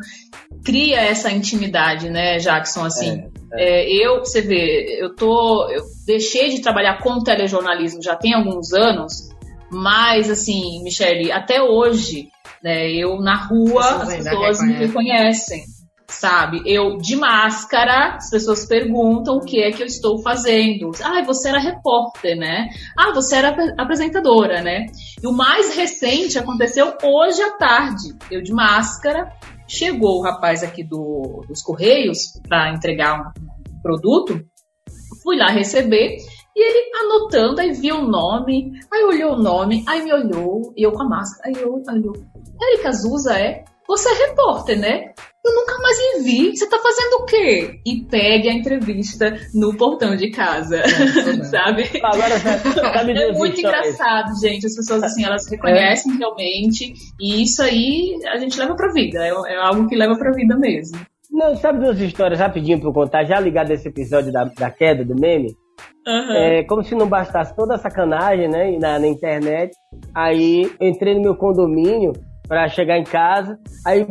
[0.67, 2.83] cria essa intimidade, né, Jackson?
[2.83, 3.85] Assim, é, é.
[3.85, 8.73] é, eu, você vê, eu tô, eu deixei de trabalhar com telejornalismo já tem alguns
[8.73, 9.29] anos,
[9.71, 12.27] Mas, assim, Michele, até hoje,
[12.61, 15.63] né, eu na rua, as pessoas me reconhecem
[16.09, 16.61] sabe?
[16.65, 20.91] Eu de máscara, as pessoas perguntam o que é que eu estou fazendo.
[21.03, 22.69] Ah, você era repórter, né?
[22.97, 24.85] Ah, você era apresentadora, né?
[25.21, 28.15] E o mais recente aconteceu hoje à tarde.
[28.31, 29.29] Eu de máscara,
[29.67, 34.41] chegou o rapaz aqui do, dos Correios para entregar um produto,
[35.23, 36.17] fui lá receber.
[36.55, 40.81] E ele anotando, aí viu o nome, aí olhou o nome, aí me olhou, e
[40.81, 42.13] eu com a máscara, aí eu olhou.
[42.59, 43.63] Erika Zuza é?
[43.87, 45.13] Você é repórter, né?
[45.47, 46.57] Eu nunca mais lhe vi.
[46.57, 47.79] Você tá fazendo o quê?
[47.85, 50.77] E pegue a entrevista no portão de casa.
[50.77, 50.87] É,
[51.45, 51.89] sabe?
[52.03, 54.65] Agora, sabe é muito engraçado, gente.
[54.65, 56.17] As pessoas, assim, elas reconhecem é.
[56.17, 56.93] realmente.
[57.19, 59.19] E isso aí a gente leva pra vida.
[59.23, 60.99] É, é algo que leva pra vida mesmo.
[61.31, 64.69] Não, sabe duas histórias rapidinho pra eu contar, já ligado a esse episódio da, da
[64.69, 65.55] queda do meme?
[66.07, 66.33] Uhum.
[66.33, 69.71] É, como se não bastasse toda a sacanagem, né, na, na internet.
[70.15, 72.13] Aí entrei no meu condomínio,
[72.47, 73.57] para chegar em casa.
[73.85, 74.05] Aí,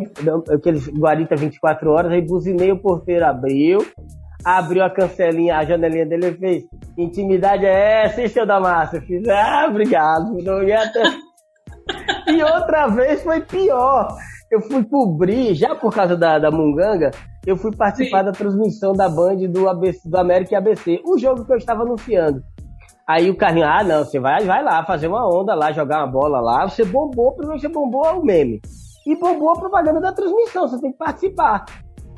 [0.53, 3.79] aqueles guarita 24 horas, aí buzinei, o porteiro abriu,
[4.45, 6.65] abriu a cancelinha, a janelinha dele e fez:
[6.97, 8.99] Intimidade é essa, hein, seu Damasio?
[8.99, 10.37] Eu fiz: Ah, obrigado.
[10.43, 11.03] Não ia até...
[12.33, 14.09] e outra vez foi pior.
[14.51, 17.11] Eu fui cobrir, já por causa da, da Munganga,
[17.45, 18.25] eu fui participar Sim.
[18.27, 21.83] da transmissão da Band do, ABC, do América e ABC, o jogo que eu estava
[21.83, 22.43] anunciando.
[23.09, 26.11] Aí o Carlinhos, ah, não, você vai, vai lá fazer uma onda lá, jogar uma
[26.11, 26.69] bola lá.
[26.69, 28.61] Você bombou, primeiro você bombou o meme.
[29.07, 31.65] E bombou a propaganda da transmissão, você tem que participar.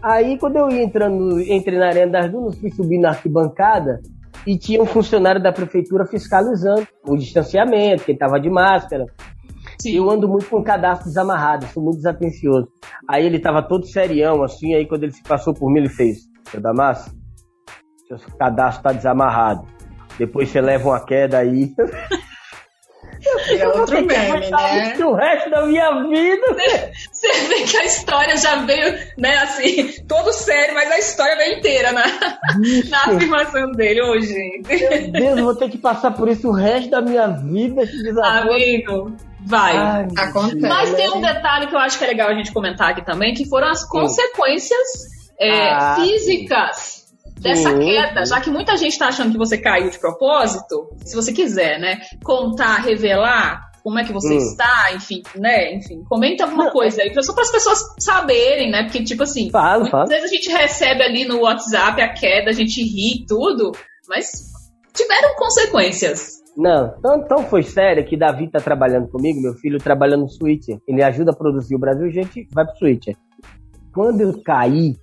[0.02, 4.00] Aí quando eu ia entrando, entrei na Arena das Dunas, fui subir na arquibancada
[4.46, 9.04] e tinha um funcionário da prefeitura fiscalizando o distanciamento, quem tava de máscara.
[9.78, 9.96] Sim.
[9.96, 12.68] Eu ando muito com cadastro desamarrado, sou muito desatencioso.
[13.06, 16.20] Aí ele tava todo serião, assim, aí quando ele se passou por mim, ele fez,
[16.50, 17.12] seu Damasio,
[18.06, 19.77] seu cadastro tá desamarrado.
[20.18, 21.72] Depois você leva uma queda aí.
[23.50, 24.96] É outro meme, né?
[25.04, 26.46] O resto da minha vida.
[27.12, 31.58] Você vê que a história já veio, né, assim, todo sério, mas a história veio
[31.58, 32.04] inteira na,
[32.88, 34.34] na afirmação dele hoje.
[34.68, 38.52] Meu Deus, vou ter que passar por isso o resto da minha vida, esse desafio.
[38.52, 39.76] Amigo, vai.
[39.76, 40.60] Ai, Acontece.
[40.60, 43.34] Mas tem um detalhe que eu acho que é legal a gente comentar aqui também,
[43.34, 44.86] que foram as consequências
[45.40, 46.97] é, ah, físicas
[47.40, 47.78] dessa Sim.
[47.78, 51.78] queda, já que muita gente está achando que você caiu de propósito, se você quiser,
[51.78, 54.38] né, contar, revelar como é que você hum.
[54.38, 56.72] está, enfim, né, enfim, comenta alguma Não.
[56.72, 60.08] coisa aí, só para as pessoas saberem, né, porque, tipo assim, falo, muitas falo.
[60.08, 63.72] vezes a gente recebe ali no WhatsApp a queda, a gente ri tudo,
[64.08, 64.30] mas
[64.92, 66.38] tiveram consequências.
[66.56, 70.66] Não, tão, tão foi sério que Davi tá trabalhando comigo, meu filho trabalha no Switch.
[70.88, 73.06] Ele ajuda a produzir o Brasil, a gente vai pro Switch.
[73.94, 74.96] Quando eu caí,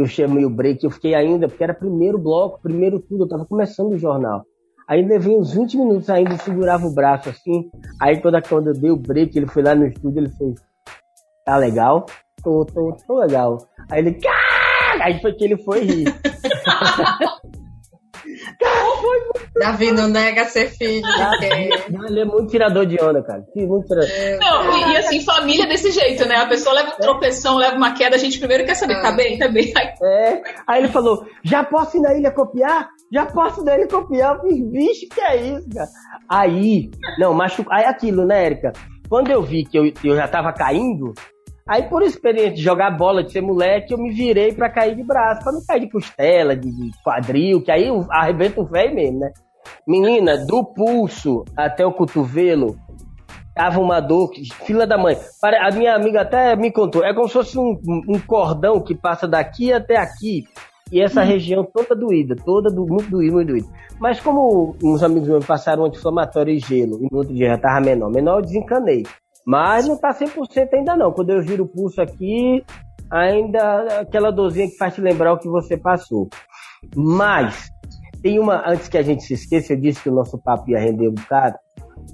[0.00, 3.44] eu chamei o break, eu fiquei ainda, porque era primeiro bloco, primeiro tudo, eu tava
[3.44, 4.44] começando o jornal.
[4.88, 7.70] Aí levei uns 20 minutos ainda, segurava o braço assim.
[8.00, 10.54] Aí quando, quando eu dei o break, ele foi lá no estúdio, ele fez,
[11.44, 12.06] tá legal?
[12.42, 13.58] Tô, tô, tô legal.
[13.90, 14.18] Aí ele,
[15.00, 16.06] Aí foi que ele foi rir.
[19.58, 21.02] Davi não nega ser filho.
[21.02, 23.44] Não, ele é muito tirador de onda, cara.
[23.54, 24.10] Muito tirador.
[24.10, 26.36] É, não, e, e, assim, família desse jeito, né?
[26.36, 29.16] A pessoa leva um tropeção, leva uma queda, a gente primeiro quer saber, tá é.
[29.16, 29.72] bem, tá bem.
[29.76, 29.88] Aí...
[30.02, 30.42] É.
[30.66, 32.88] Aí ele falou: já posso ir na ilha copiar?
[33.12, 34.36] Já posso ir na ilha copiar?
[34.36, 35.88] Eu fiz, bicho, que é isso, cara?
[36.28, 37.70] Aí, não, machuca.
[37.74, 38.72] Aí aquilo, né, Érica?
[39.08, 41.12] Quando eu vi que eu, eu já tava caindo,
[41.70, 45.04] Aí, por experiência de jogar bola, de ser moleque, eu me virei para cair de
[45.04, 49.20] braço, para não cair de costela, de, de quadril, que aí arrebenta o velho mesmo,
[49.20, 49.30] né?
[49.86, 52.76] Menina, do pulso até o cotovelo,
[53.54, 54.32] tava uma dor,
[54.66, 55.16] fila da mãe.
[55.44, 59.28] A minha amiga até me contou, é como se fosse um, um cordão que passa
[59.28, 60.42] daqui até aqui,
[60.90, 61.24] e essa hum.
[61.24, 63.68] região toda doída, toda do, muito doída, muito doída.
[64.00, 67.80] Mas como uns amigos meus passaram anti-inflamatório e gelo, e no outro dia já tava
[67.80, 69.04] menor, menor eu desencanei.
[69.50, 71.10] Mas não tá 100% ainda não.
[71.10, 72.64] Quando eu giro o pulso aqui,
[73.10, 76.28] ainda aquela dorzinha que faz te lembrar o que você passou.
[76.94, 77.68] Mas,
[78.22, 80.78] tem uma, antes que a gente se esqueça, eu disse que o nosso papo ia
[80.78, 81.58] render um bocado,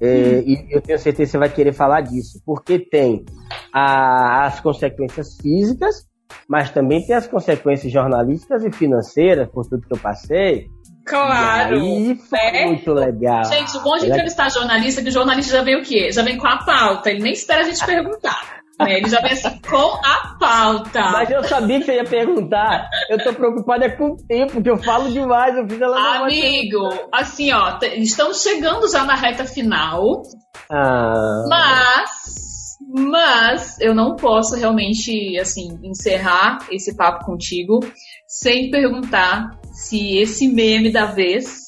[0.01, 3.23] é, e eu tenho certeza que você vai querer falar disso, porque tem
[3.71, 6.07] a, as consequências físicas,
[6.49, 10.69] mas também tem as consequências jornalísticas e financeiras, por tudo que eu passei,
[11.07, 11.77] Claro.
[11.77, 12.67] E é.
[12.67, 13.45] muito legal.
[13.45, 16.11] Gente, o bom de entrevistar jornalista é que o jornalista já vem o quê?
[16.11, 18.57] Já vem com a pauta, ele nem espera a gente perguntar.
[18.81, 18.99] Né?
[18.99, 21.01] Ele já vem assim, com a pauta.
[21.13, 22.89] Mas eu sabia que você ia perguntar.
[23.09, 25.57] Eu tô preocupada é com o tempo, que eu falo demais.
[25.57, 30.23] Eu fiz ela Amigo, assim, ó, estamos chegando já na reta final.
[30.71, 31.45] Ah.
[31.49, 32.27] Mas
[32.89, 37.81] mas eu não posso realmente assim encerrar esse papo contigo
[38.27, 41.67] sem perguntar se esse meme da vez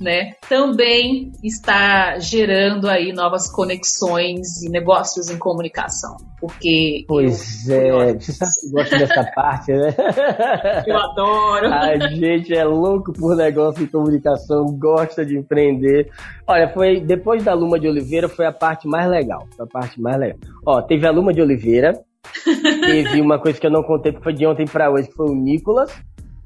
[0.00, 6.16] né, também está gerando aí novas conexões e negócios em comunicação.
[6.40, 7.04] Porque.
[7.06, 9.94] Pois eu, é, você sabe que gosta dessa parte, né?
[10.86, 11.72] Eu adoro.
[11.72, 16.10] A gente é louco por negócio em comunicação, gosta de empreender.
[16.46, 19.46] Olha, foi depois da Luma de Oliveira, foi a parte mais legal.
[19.56, 20.38] Foi a parte mais legal.
[20.66, 21.92] Ó, teve a Luma de Oliveira,
[22.84, 25.28] teve uma coisa que eu não contei, que foi de ontem para hoje, que foi
[25.28, 25.92] o Nicolas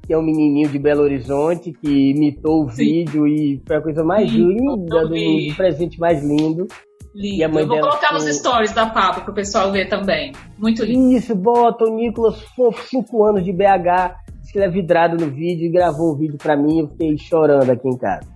[0.07, 2.77] que é um menininho de Belo Horizonte que imitou o Sim.
[2.77, 6.65] vídeo e foi a coisa mais Sim, linda do mundo, o presente mais lindo.
[7.13, 7.35] Lindo.
[7.35, 10.31] E a mãe eu vou colocar nos stories da Papa para o pessoal ver também.
[10.57, 11.11] Muito lindo.
[11.11, 15.29] Isso, bota o Nicolas, fofo, 5 anos de BH, disse que ele é vidrado no
[15.29, 18.29] vídeo e gravou um vídeo para mim eu fiquei chorando aqui em casa.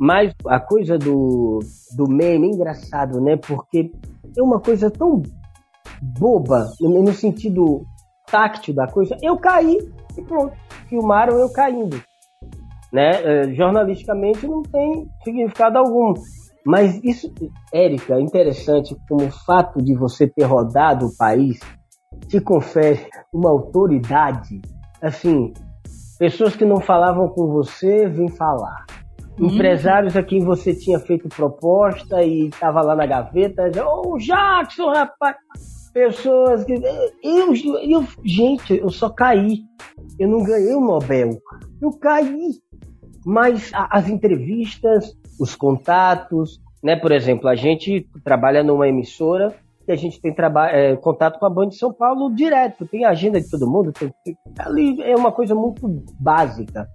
[0.00, 1.58] Mas a coisa do,
[1.94, 3.36] do meme é engraçado, né?
[3.36, 3.92] Porque
[4.36, 5.22] é uma coisa tão
[6.00, 7.84] boba, no, no sentido
[8.30, 9.18] táctil da coisa.
[9.22, 9.78] Eu caí
[10.16, 10.54] e pronto
[10.88, 12.02] filmaram eu caindo.
[12.92, 13.10] Né?
[13.22, 16.14] É, jornalisticamente não tem significado algum.
[16.64, 17.32] Mas isso,
[17.72, 21.58] Érica, é interessante como o fato de você ter rodado o país
[22.28, 24.62] te confere uma autoridade.
[25.02, 25.52] Assim,
[26.18, 28.86] pessoas que não falavam com você vêm falar.
[29.38, 29.48] Uhum.
[29.48, 34.90] Empresários a quem você tinha feito proposta e estava lá na gaveta, ô oh, Jackson,
[34.90, 35.36] rapaz,
[35.92, 36.74] pessoas que.
[37.22, 39.64] Eu, eu, gente, eu só caí.
[40.18, 41.38] Eu não ganhei o Nobel.
[41.80, 42.50] Eu caí.
[43.24, 46.96] Mas as entrevistas, os contatos, né?
[46.96, 49.54] Por exemplo, a gente trabalha numa emissora
[49.88, 50.34] e a gente tem
[50.70, 52.86] é, contato com a Band de São Paulo direto.
[52.86, 53.92] Tem agenda de todo mundo.
[53.92, 54.12] Tem,
[54.58, 55.88] ali é uma coisa muito
[56.20, 56.86] básica.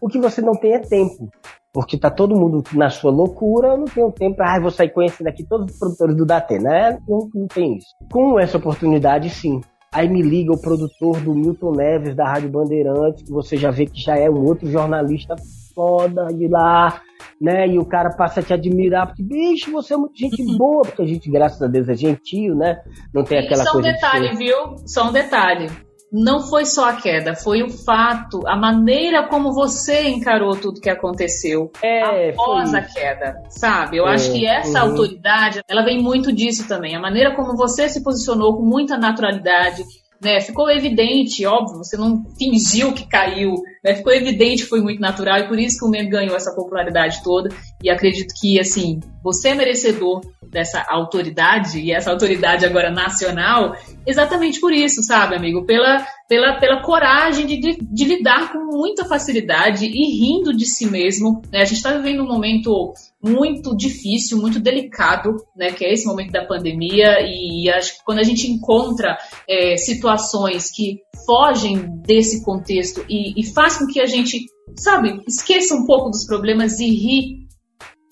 [0.00, 1.30] O que você não tem é tempo
[1.72, 4.90] porque tá todo mundo na sua loucura, eu não tenho tempo para ah, vou sair
[4.90, 6.98] conhecendo aqui todos os produtores do Datê, né?
[7.06, 7.94] Não, não tem isso.
[8.10, 9.60] Com essa oportunidade, sim.
[9.92, 13.86] Aí me liga o produtor do Milton Neves, da Rádio Bandeirantes, que você já vê
[13.86, 15.34] que já é um outro jornalista
[15.74, 17.00] foda de lá,
[17.40, 17.66] né?
[17.66, 21.02] E o cara passa a te admirar, porque, bicho, você é muito gente boa, porque
[21.02, 22.82] a gente, graças a Deus, é gentil, né?
[23.14, 23.88] Não tem aquela só coisa.
[23.88, 24.36] Só um detalhe, de...
[24.36, 24.56] viu?
[24.86, 30.08] Só um detalhe não foi só a queda, foi o fato, a maneira como você
[30.08, 33.98] encarou tudo que aconteceu é, após a queda, sabe?
[33.98, 34.90] Eu é, acho que essa uhum.
[34.90, 36.96] autoridade, ela vem muito disso também.
[36.96, 39.84] A maneira como você se posicionou com muita naturalidade,
[40.20, 40.40] né?
[40.40, 43.54] Ficou evidente, óbvio, você não fingiu que caiu,
[43.88, 43.94] né?
[43.94, 47.48] Ficou evidente foi muito natural e por isso que o meme ganhou essa popularidade toda.
[47.82, 50.20] E acredito que, assim, você é merecedor
[50.50, 53.74] dessa autoridade, e essa autoridade agora nacional,
[54.06, 55.66] exatamente por isso, sabe, amigo?
[55.66, 60.86] Pela, pela, pela coragem de, de, de lidar com muita facilidade e rindo de si
[60.86, 61.42] mesmo.
[61.52, 61.60] Né?
[61.60, 66.30] A gente está vivendo um momento muito difícil, muito delicado, né, que é esse momento
[66.30, 69.18] da pandemia, e acho que quando a gente encontra
[69.48, 75.74] é, situações que fogem desse contexto e, e faz com que a gente, sabe, esqueça
[75.74, 77.48] um pouco dos problemas e ri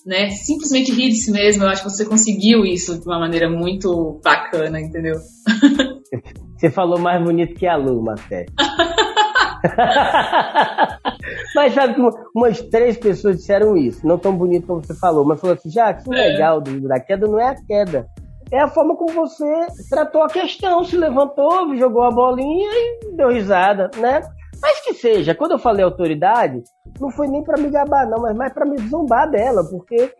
[0.06, 0.30] né?
[0.30, 1.64] Simplesmente rir de si mesmo.
[1.64, 5.16] Eu acho que você conseguiu isso de uma maneira muito bacana, entendeu?
[6.56, 8.46] Você falou mais bonito que a Luma, até.
[11.54, 12.00] mas sabe que
[12.34, 15.92] umas três pessoas disseram isso, não tão bonito como você falou, mas falou assim, já
[15.92, 16.30] que é.
[16.30, 18.06] legal do, da queda não é a queda,
[18.50, 23.28] é a forma como você tratou a questão, se levantou, jogou a bolinha e deu
[23.28, 24.20] risada, né?
[24.60, 26.62] Mas que seja, quando eu falei autoridade,
[27.00, 30.12] não foi nem para me gabar, não, mas mais para me zombar dela, porque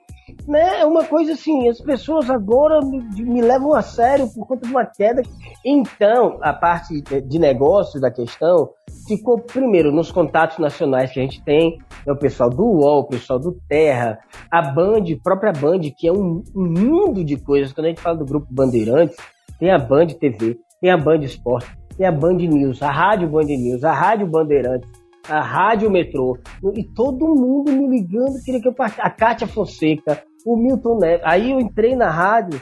[0.47, 4.67] né, é uma coisa assim, as pessoas agora me, me, levam a sério por conta
[4.67, 5.23] de uma queda.
[5.65, 8.71] Então, a parte de negócio da questão
[9.07, 13.09] ficou primeiro nos contatos nacionais que a gente tem, é o pessoal do UOL, o
[13.09, 14.19] pessoal do Terra,
[14.51, 17.73] a Band, própria Band, que é um, um mundo de coisas.
[17.73, 19.17] Quando a gente fala do grupo Bandeirantes,
[19.59, 23.45] tem a Band TV, tem a Band Esporte, tem a Band News, a Rádio Band
[23.45, 24.89] News, a Rádio Bandeirantes,
[25.29, 26.39] a Rádio Metrô,
[26.75, 29.09] e todo mundo me ligando, queria que eu participasse.
[29.09, 31.23] A Kátia Fonseca, o Milton Neves.
[31.25, 32.61] Aí eu entrei na rádio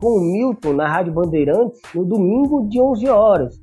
[0.00, 3.60] com o Milton, na Rádio Bandeirantes, no domingo de 11 horas.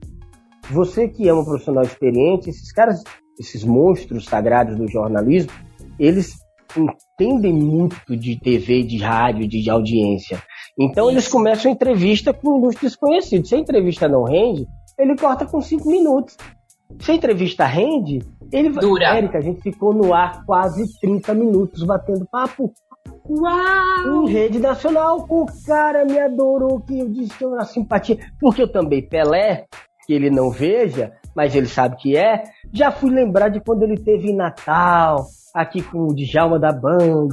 [0.70, 3.04] Você que é um profissional experiente, esses caras,
[3.40, 5.52] esses monstros sagrados do jornalismo,
[6.00, 6.36] eles
[6.76, 10.42] entendem muito de TV, de rádio, de, de audiência.
[10.80, 11.14] Então Isso.
[11.14, 13.50] eles começam a entrevista com ilustres desconhecidos.
[13.50, 14.66] Se a entrevista não rende,
[14.98, 16.38] ele corta com cinco minutos.
[17.00, 18.20] Se a entrevista rende,
[18.54, 19.18] ele Dura.
[19.18, 22.72] Érica, a gente ficou no ar quase 30 minutos batendo papo.
[23.28, 24.24] Uau!
[24.24, 28.18] Em rede nacional, o cara me adorou, que eu disse que eu era simpatia.
[28.40, 29.66] Porque eu também, Pelé,
[30.06, 33.98] que ele não veja, mas ele sabe que é, já fui lembrar de quando ele
[33.98, 37.30] teve em Natal, aqui com o Djalma da Band,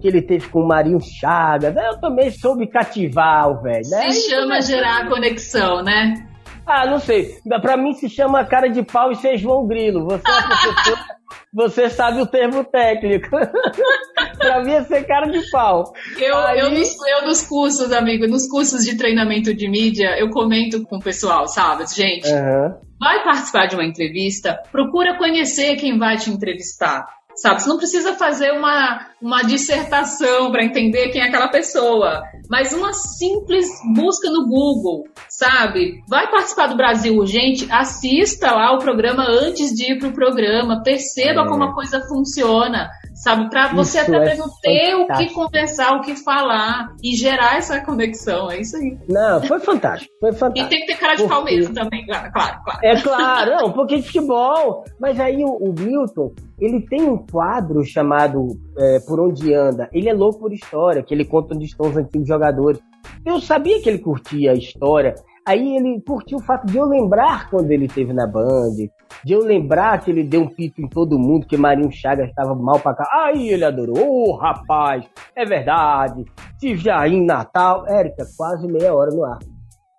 [0.00, 1.74] que ele teve com o Marinho Chagas.
[1.76, 4.10] Eu também soube cativar o velho, né?
[4.10, 6.31] Se chama gerar conexão, né?
[6.66, 7.38] Ah, não sei.
[7.60, 10.04] Pra mim se chama cara de pau e ser João Grilo.
[10.04, 10.98] Você é professor,
[11.52, 13.28] você sabe o termo técnico.
[14.38, 15.92] pra mim é ser cara de pau.
[16.18, 16.60] Eu, Aí...
[16.60, 20.96] eu, nos, eu nos cursos, amigo, nos cursos de treinamento de mídia, eu comento com
[20.96, 21.84] o pessoal, sabe?
[21.86, 22.74] Gente, uhum.
[23.00, 27.04] vai participar de uma entrevista, procura conhecer quem vai te entrevistar
[27.42, 27.60] sabe?
[27.60, 32.92] Você não precisa fazer uma, uma dissertação para entender quem é aquela pessoa, mas uma
[32.92, 33.66] simples
[33.96, 36.00] busca no Google, sabe?
[36.08, 40.82] Vai participar do Brasil Urgente, assista lá o programa antes de ir para o programa,
[40.84, 41.48] perceba é.
[41.48, 43.48] como a coisa funciona sabe?
[43.48, 47.80] Para você até é mesmo ter o que conversar, o que falar e gerar essa
[47.80, 48.98] conexão, é isso aí.
[49.08, 50.52] Não, foi fantástico, foi fantástico.
[50.62, 51.56] E tem que ter cara de Porque...
[51.56, 52.80] mesmo também, claro, claro, claro.
[52.82, 56.32] É claro, não, um pouquinho de futebol, mas aí o, o Milton,
[56.64, 58.46] ele tem um quadro chamado
[58.78, 61.96] é, Por Onde Anda, ele é louco por história, que ele conta onde estão os
[61.96, 62.80] antigos jogadores.
[63.24, 67.50] Eu sabia que ele curtia a história, Aí ele curtiu o fato de eu lembrar
[67.50, 68.76] quando ele esteve na Band,
[69.24, 72.54] de eu lembrar que ele deu um pito em todo mundo, que Marinho Chagas estava
[72.54, 73.04] mal pra cá.
[73.12, 73.96] Aí ele adorou.
[73.98, 75.04] Oh, rapaz,
[75.34, 76.24] é verdade.
[76.60, 77.84] Tive aí em Natal.
[77.88, 79.38] Érica, quase meia hora no ar,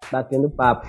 [0.09, 0.87] batendo papo.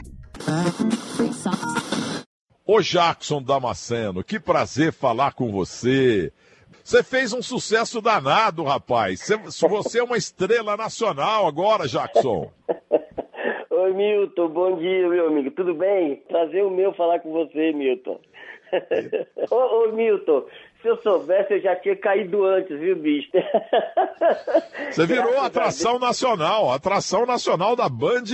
[2.67, 6.33] Ô Jackson Damasceno, que prazer falar com você.
[6.83, 9.21] Você fez um sucesso danado, rapaz.
[9.45, 12.51] Você é uma estrela nacional agora, Jackson.
[13.71, 15.51] Oi, Milton, bom dia, meu amigo.
[15.51, 16.17] Tudo bem?
[16.27, 18.19] Prazer o meu falar com você, Milton.
[19.51, 20.47] ô, ô, Milton,
[20.81, 23.31] se eu soubesse, eu já tinha caído antes, viu, bicho?
[24.91, 28.25] Você virou atração nacional, atração nacional da Band,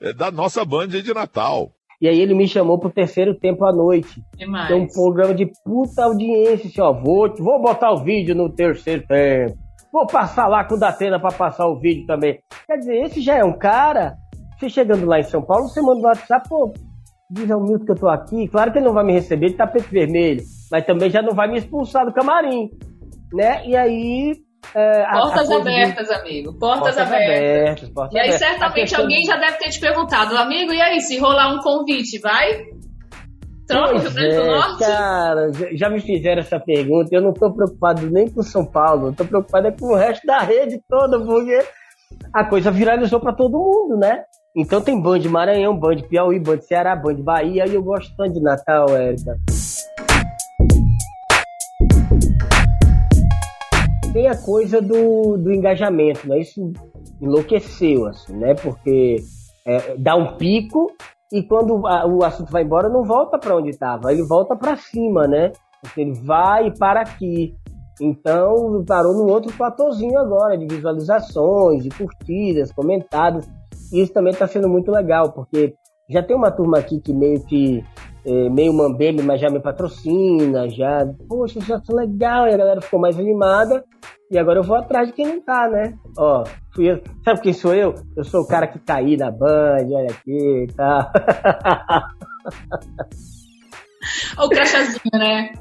[0.00, 1.70] eh, da nossa Band de Natal.
[2.00, 4.22] E aí ele me chamou pro terceiro tempo à noite.
[4.36, 4.70] Demais.
[4.70, 6.92] É um programa de puta audiência, assim, ó.
[6.92, 9.58] Vou, vou botar o vídeo no terceiro tempo.
[9.92, 12.38] Vou passar lá com o Datena pra passar o vídeo também.
[12.66, 14.16] Quer dizer, esse já é um cara
[14.58, 16.72] você chegando lá em São Paulo, você manda um WhatsApp, pô,
[17.30, 18.48] diz ao Milton que eu tô aqui.
[18.48, 21.48] Claro que ele não vai me receber de tapete vermelho, mas também já não vai
[21.48, 22.68] me expulsar do camarim,
[23.32, 23.64] né?
[23.66, 24.34] E aí.
[24.74, 26.14] É, portas a, a abertas, de...
[26.14, 26.52] amigo.
[26.58, 27.38] Portas, portas abertas.
[27.38, 28.48] abertas portas e aí, abertas.
[28.48, 32.66] certamente, alguém já deve ter te perguntado, amigo, e aí, se rolar um convite, vai?
[33.68, 34.78] Troca Rio Grande do é, Norte?
[34.78, 37.10] Cara, já me fizeram essa pergunta.
[37.12, 40.38] Eu não tô preocupado nem com São Paulo, tô preocupado é com o resto da
[40.38, 41.62] rede toda, porque
[42.32, 44.24] a coisa viralizou para todo mundo, né?
[44.56, 48.40] Então tem Band Maranhão, Band Piauí, Band Ceará, Band Bahia e eu gosto tanto de
[48.40, 49.36] Natal, Érica.
[54.18, 56.40] Tem a coisa do, do engajamento, né?
[56.40, 56.72] Isso
[57.20, 58.52] enlouqueceu, assim, né?
[58.52, 59.18] Porque
[59.64, 60.90] é, dá um pico
[61.32, 64.74] e quando a, o assunto vai embora não volta para onde estava, ele volta para
[64.74, 65.52] cima, né?
[65.80, 67.54] Porque ele vai para aqui.
[68.00, 73.46] Então parou num outro platôzinho agora de visualizações, de curtidas, comentários.
[73.92, 75.74] E isso também está sendo muito legal, porque
[76.10, 77.84] já tem uma turma aqui que meio que
[78.24, 82.80] é, meio mambeme, mas já me patrocina, já, poxa, já tá legal, e a galera
[82.80, 83.84] ficou mais animada,
[84.30, 85.94] e agora eu vou atrás de quem não tá, né?
[86.16, 87.94] Ó, fui eu, sabe quem sou eu?
[88.16, 91.10] Eu sou o cara que caí na Band, olha aqui e tá.
[94.38, 95.52] o crachazinho, né?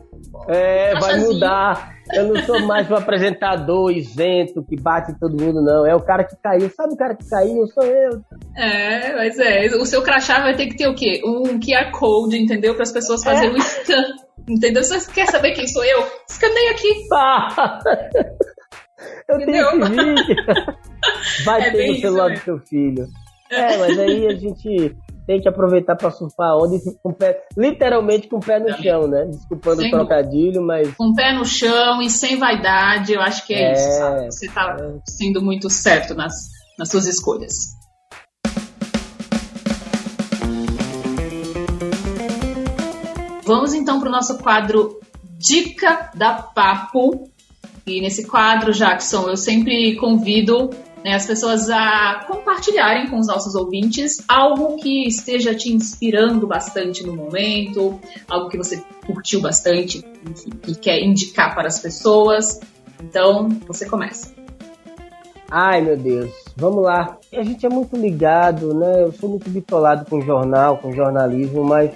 [0.49, 1.95] É, vai mudar.
[2.13, 5.85] Eu não sou mais um apresentador isento que bate em todo mundo, não.
[5.85, 6.69] É o cara que caiu.
[6.69, 7.65] Sabe o cara que caiu?
[7.67, 8.21] Sou eu.
[8.55, 9.65] É, mas é.
[9.75, 11.21] O seu crachá vai ter que ter o quê?
[11.25, 12.73] Um QR Code, entendeu?
[12.75, 13.57] Para as pessoas fazerem é.
[13.57, 14.03] um scan.
[14.47, 14.83] Entendeu?
[14.83, 16.05] Você quer saber quem sou eu?
[16.29, 17.07] Escaneia aqui.
[17.09, 17.79] Tá.
[19.27, 19.71] Eu entendeu?
[19.71, 20.45] tenho esse vídeo.
[21.43, 23.07] Vai é ter no celular do seu filho.
[23.49, 28.29] É, mas aí a gente tem que aproveitar para surfar a onda com pé, literalmente
[28.29, 29.25] com o pé no chão, né?
[29.25, 30.95] Desculpando sem o trocadilho, mas.
[30.95, 34.25] Com o pé no chão e sem vaidade, eu acho que é, é isso, sabe?
[34.25, 34.99] Você está é.
[35.09, 36.33] sendo muito certo nas,
[36.79, 37.53] nas suas escolhas.
[43.45, 44.99] Vamos então para o nosso quadro
[45.37, 47.29] Dica da Papo.
[47.87, 50.69] E nesse quadro, Jackson, eu sempre convido
[51.05, 57.01] né, as pessoas a compartilharem com os nossos ouvintes algo que esteja te inspirando bastante
[57.05, 60.03] no momento, algo que você curtiu bastante,
[60.63, 62.59] que quer indicar para as pessoas.
[63.01, 64.35] Então, você começa.
[65.49, 66.31] Ai, meu Deus.
[66.57, 67.17] Vamos lá.
[67.33, 69.03] A gente é muito ligado, né?
[69.03, 71.91] Eu sou muito bitolado com jornal, com jornalismo, mas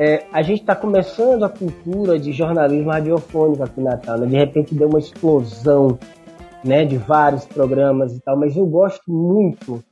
[0.00, 4.16] é, a gente está começando a cultura de jornalismo radiofônico aqui na Natal.
[4.16, 4.28] Né?
[4.28, 5.98] De repente deu uma explosão
[6.64, 9.84] né, de vários programas e tal, mas eu gosto muito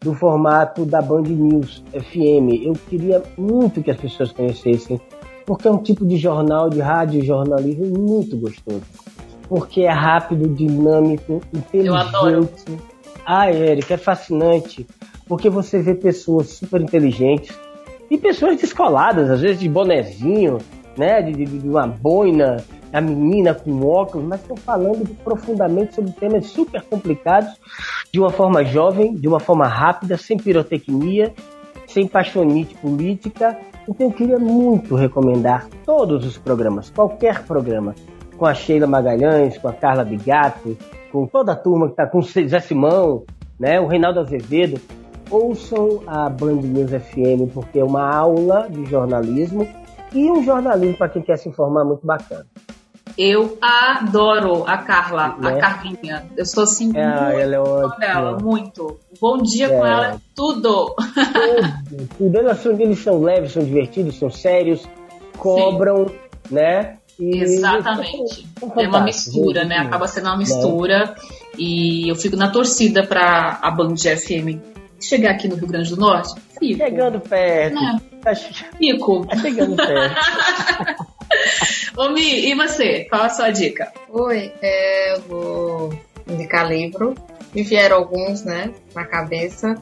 [0.00, 2.64] do formato da Band News FM.
[2.64, 5.00] Eu queria muito que as pessoas conhecessem,
[5.44, 8.84] porque é um tipo de jornal, de rádio jornalismo muito gostoso.
[9.48, 11.88] Porque é rápido, dinâmico, inteligente.
[11.88, 12.48] Eu adoro.
[13.26, 14.86] Ah, Érica, é fascinante.
[15.26, 17.52] Porque você vê pessoas super inteligentes
[18.10, 20.58] e pessoas descoladas, às vezes de bonezinho,
[20.96, 22.56] né, de, de, de uma boina,
[22.92, 27.60] a menina com óculos, mas estou falando profundamente sobre temas super complicados,
[28.12, 31.32] de uma forma jovem, de uma forma rápida, sem pirotecnia,
[31.86, 33.58] sem paixonite política.
[33.88, 37.94] Então eu queria muito recomendar todos os programas, qualquer programa,
[38.36, 40.76] com a Sheila Magalhães, com a Carla Bigato,
[41.12, 43.24] com toda a turma que está com o Zé Simão,
[43.58, 44.80] né, o Reinaldo Azevedo,
[45.30, 49.66] ouçam a Band News FM, porque é uma aula de jornalismo
[50.12, 52.46] e um jornalismo para quem quer se informar muito bacana.
[53.18, 55.58] Eu adoro a Carla, a né?
[55.58, 56.26] Carlinha.
[56.36, 57.96] Eu sou assim, é, muito ela é ótima.
[57.96, 59.00] Dela, muito.
[59.18, 59.78] Bom dia é.
[59.78, 60.94] com ela, tudo.
[60.94, 62.08] Tudo.
[62.18, 62.38] tudo.
[62.38, 64.86] Eles, são, eles são leves, são divertidos, são sérios,
[65.38, 66.14] cobram, Sim.
[66.50, 66.98] né?
[67.18, 68.46] E Exatamente.
[68.76, 69.78] é uma mistura, né?
[69.78, 71.06] Acaba sendo uma mistura.
[71.06, 71.14] Né?
[71.58, 75.96] E eu fico na torcida para a Band FM chegar aqui no Rio Grande do
[75.96, 76.40] Norte.
[76.58, 76.78] Fico.
[76.78, 77.78] Chegando perto.
[77.78, 78.34] É.
[78.78, 79.26] Fico.
[79.26, 81.06] Tá chegando perto.
[81.96, 83.04] Ô Mi, e você?
[83.04, 83.92] Qual a sua dica?
[84.08, 87.14] Oi, é, eu vou indicar livro.
[87.54, 89.74] Me vieram alguns, né, na cabeça,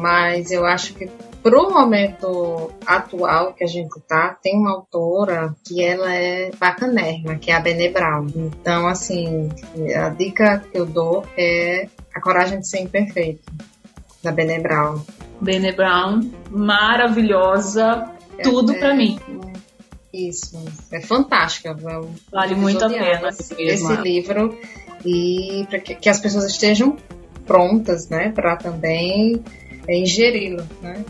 [0.00, 1.10] mas eu acho que
[1.42, 7.50] pro momento atual que a gente tá, tem uma autora que ela é bacanérrima, que
[7.50, 8.28] é a Bene Brown.
[8.36, 9.48] Então, assim,
[9.96, 13.42] a dica que eu dou é A Coragem de Ser Imperfeito,
[14.22, 15.00] da Bene Brown.
[15.40, 19.18] Bene Brown, maravilhosa, é, tudo é, para mim.
[20.12, 20.62] Isso,
[20.92, 21.70] é fantástica.
[21.70, 22.00] É
[22.30, 24.58] vale muito a pena esse, esse livro
[25.04, 26.96] e para que, que, as pessoas estejam
[27.46, 29.42] prontas, né, para também
[29.88, 31.04] é, ingeri-lo, né?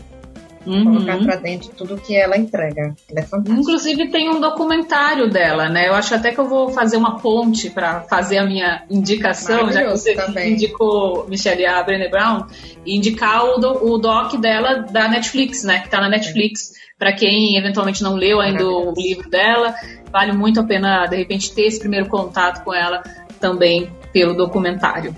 [0.65, 0.83] Uhum.
[0.85, 2.95] Colocar para dentro tudo que ela entrega.
[3.09, 3.59] Ela é fantástica.
[3.59, 5.89] Inclusive tem um documentário dela, né?
[5.89, 9.83] Eu acho até que eu vou fazer uma ponte para fazer a minha indicação, já
[9.83, 10.53] que você também.
[10.53, 12.45] indicou Michelle a Brené Brown,
[12.85, 15.79] e indicar o, do, o doc dela da Netflix, né?
[15.79, 16.71] Que tá na Netflix.
[16.71, 19.75] É para quem eventualmente não leu ainda o livro dela,
[20.09, 23.03] vale muito a pena, de repente, ter esse primeiro contato com ela
[23.41, 25.13] também pelo documentário.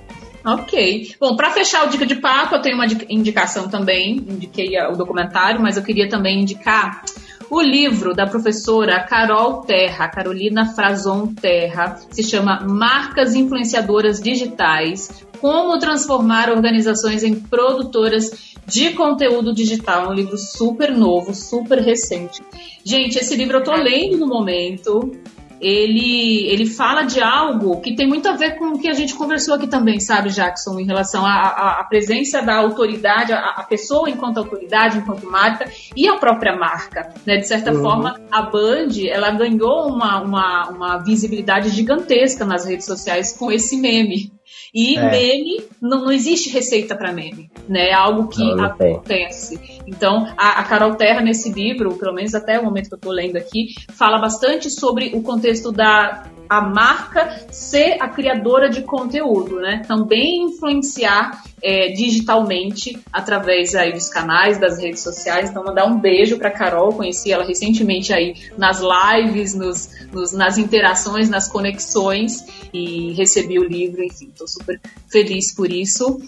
[0.46, 1.16] Ok.
[1.20, 4.18] Bom, para fechar o Dica de Papo, eu tenho uma indicação também.
[4.18, 7.04] Indiquei o documentário, mas eu queria também indicar
[7.50, 15.78] o livro da professora Carol Terra, Carolina Frazon Terra, se chama Marcas Influenciadoras Digitais: Como
[15.80, 20.06] transformar organizações em produtoras de conteúdo digital.
[20.06, 22.42] É um livro super novo, super recente.
[22.84, 25.12] Gente, esse livro eu tô lendo no momento.
[25.60, 29.16] Ele, ele fala de algo que tem muito a ver com o que a gente
[29.16, 34.38] conversou aqui também, sabe, Jackson, em relação à, presença da autoridade, a, a, pessoa enquanto
[34.38, 37.14] autoridade, enquanto marca, e a própria marca.
[37.26, 37.38] Né?
[37.38, 37.82] De certa uhum.
[37.82, 43.78] forma, a Band ela ganhou uma, uma, uma visibilidade gigantesca nas redes sociais com esse
[43.78, 44.35] meme.
[44.76, 45.10] E é.
[45.10, 47.92] meme, não, não existe receita para meme, né?
[47.92, 49.58] É algo que não, não acontece.
[49.58, 49.80] Tem.
[49.88, 53.14] Então, a, a, Carol Terra, nesse livro, pelo menos até o momento que eu estou
[53.14, 59.60] lendo aqui, fala bastante sobre o contexto da a marca ser a criadora de conteúdo,
[59.60, 59.82] né?
[59.88, 65.50] Também influenciar é, digitalmente através aí dos canais, das redes sociais.
[65.50, 70.58] Então, mandar um beijo para Carol, conheci ela recentemente aí nas lives, nos, nos, nas
[70.58, 74.65] interações, nas conexões e recebi o livro, enfim, estou super
[75.10, 76.20] feliz por isso.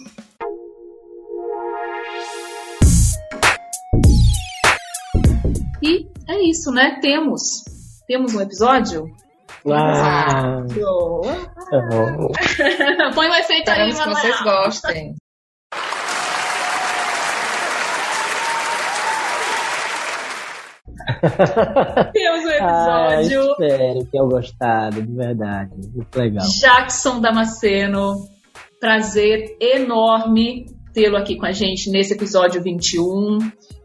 [5.82, 6.98] E é isso, né?
[7.00, 7.64] Temos.
[8.06, 9.10] Temos um episódio?
[9.70, 10.62] Ah,
[13.14, 15.14] Põe um efeito aí, que vocês gostem.
[22.12, 23.42] Temos um episódio.
[23.42, 25.70] Ah, espero que tenham gostado, de verdade.
[25.94, 26.46] Muito legal.
[26.60, 28.28] Jackson Damasceno,
[28.80, 33.38] prazer enorme tê-lo aqui com a gente nesse episódio 21.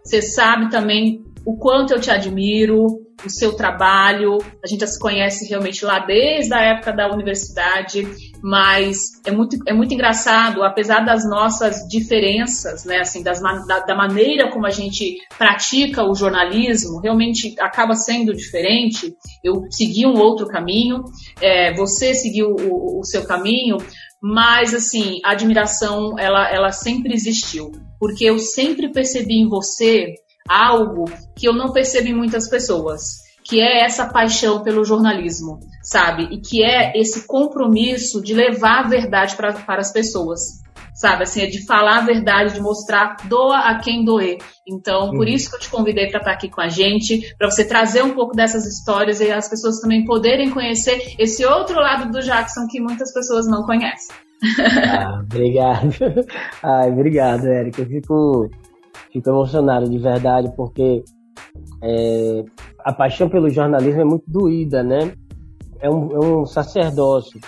[0.03, 2.85] Você sabe também o quanto eu te admiro,
[3.25, 4.37] o seu trabalho.
[4.63, 8.07] A gente já se conhece realmente lá desde a época da universidade,
[8.41, 13.95] mas é muito, é muito engraçado, apesar das nossas diferenças, né, assim, das, da, da
[13.95, 19.13] maneira como a gente pratica o jornalismo, realmente acaba sendo diferente.
[19.43, 21.03] Eu segui um outro caminho,
[21.41, 23.77] é, você seguiu o, o seu caminho,
[24.21, 30.13] mas assim, a admiração ela, ela sempre existiu, porque eu sempre percebi em você
[30.47, 36.23] algo que eu não percebo em muitas pessoas, que é essa paixão pelo jornalismo, sabe?
[36.31, 40.63] E que é esse compromisso de levar a verdade pra, para as pessoas,
[40.93, 41.23] sabe?
[41.23, 44.37] Assim, é de falar a verdade, de mostrar doa a quem doer.
[44.67, 45.17] Então, uhum.
[45.17, 48.03] por isso que eu te convidei para estar aqui com a gente, para você trazer
[48.03, 52.67] um pouco dessas histórias e as pessoas também poderem conhecer esse outro lado do Jackson
[52.69, 54.15] que muitas pessoas não conhecem.
[54.85, 55.95] Ah, obrigado.
[56.61, 57.81] Ai, obrigado, Érica.
[57.81, 58.49] Eu fico
[59.13, 61.03] fico emocionado de verdade, porque
[61.83, 62.43] é,
[62.79, 65.13] a paixão pelo jornalismo é muito doída, né?
[65.79, 67.39] É um, é um sacerdócio.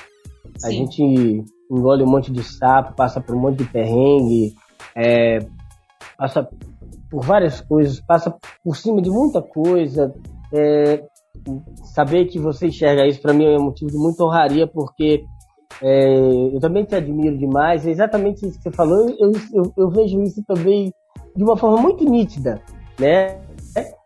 [0.57, 0.67] Sim.
[0.67, 4.53] A gente engole um monte de sapo, passa por um monte de perrengue,
[4.95, 5.39] é,
[6.17, 6.47] passa
[7.09, 10.13] por várias coisas, passa por cima de muita coisa.
[10.53, 11.03] É,
[11.93, 15.23] saber que você enxerga isso para mim é um motivo de muita honraria, porque
[15.81, 17.85] é, eu também te admiro demais.
[17.85, 19.09] É exatamente isso que você falou.
[19.19, 20.91] Eu, eu, eu, vejo isso também
[21.35, 22.61] de uma forma muito nítida,
[22.99, 23.41] né?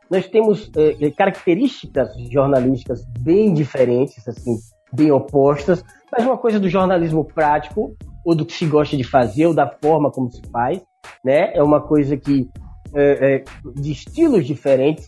[0.10, 4.56] Nós temos é, características jornalísticas bem diferentes, assim,
[4.92, 9.46] bem opostas, mas uma coisa do jornalismo prático ou do que se gosta de fazer
[9.46, 10.82] ou da forma como se faz,
[11.24, 11.54] né?
[11.54, 12.50] É uma coisa que
[12.94, 13.44] é, é,
[13.76, 15.08] de estilos diferentes,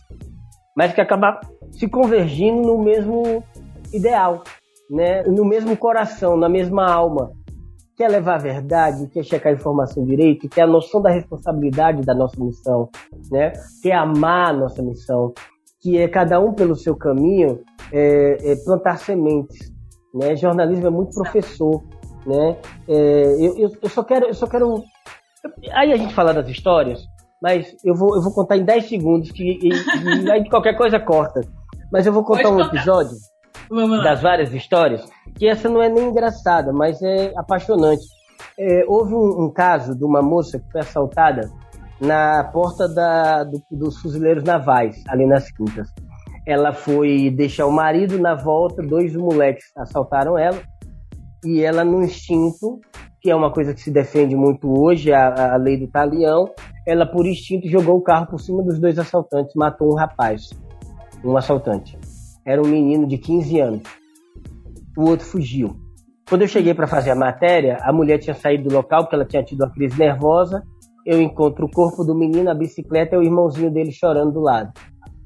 [0.76, 1.40] mas que acaba
[1.72, 3.42] se convergindo no mesmo
[3.92, 4.44] ideal,
[4.90, 5.22] né?
[5.24, 7.32] no mesmo coração, na mesma alma.
[7.96, 12.14] Quer levar a verdade, quer checar a informação direito, quer a noção da responsabilidade da
[12.14, 12.88] nossa missão,
[13.30, 13.52] né?
[13.82, 15.32] quer amar a nossa missão,
[15.80, 17.60] que é cada um pelo seu caminho
[17.92, 19.70] é, é plantar sementes.
[20.14, 20.36] Né?
[20.36, 21.82] Jornalismo é muito professor.
[22.26, 22.56] Né?
[22.88, 24.82] É, eu, eu, só quero, eu só quero.
[25.72, 27.04] Aí a gente fala das histórias,
[27.42, 30.98] mas eu vou, eu vou contar em 10 segundos, que e, e aí qualquer coisa
[30.98, 31.40] corta.
[31.92, 32.76] Mas eu vou contar Pode um contar.
[32.76, 33.31] episódio
[34.02, 38.04] das várias histórias, que essa não é nem engraçada, mas é apaixonante.
[38.58, 41.50] É, houve um, um, caso de uma moça que foi assaltada
[42.00, 45.88] na porta da, do, dos fuzileiros navais, ali nas quintas.
[46.46, 50.60] Ela foi deixar o marido na volta, dois moleques assaltaram ela,
[51.44, 52.80] e ela, no instinto,
[53.20, 56.50] que é uma coisa que se defende muito hoje, a, a lei do talião,
[56.86, 60.50] ela, por instinto, jogou o carro por cima dos dois assaltantes, matou um rapaz,
[61.24, 61.96] um assaltante
[62.44, 63.82] era um menino de 15 anos.
[64.96, 65.76] O outro fugiu.
[66.28, 69.24] Quando eu cheguei para fazer a matéria, a mulher tinha saído do local porque ela
[69.24, 70.62] tinha tido uma crise nervosa.
[71.04, 74.72] Eu encontro o corpo do menino, a bicicleta e o irmãozinho dele chorando do lado.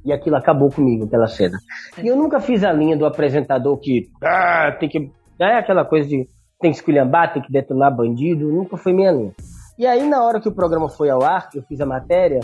[0.05, 1.59] E aquilo acabou comigo, aquela cena.
[2.03, 5.11] E eu nunca fiz a linha do apresentador que ah, tem que.
[5.39, 6.29] É aquela coisa de
[6.61, 8.51] tem que esculhambar, tem que detonar bandido.
[8.51, 9.33] Nunca foi minha linha.
[9.79, 12.41] E aí, na hora que o programa foi ao ar, eu fiz a matéria,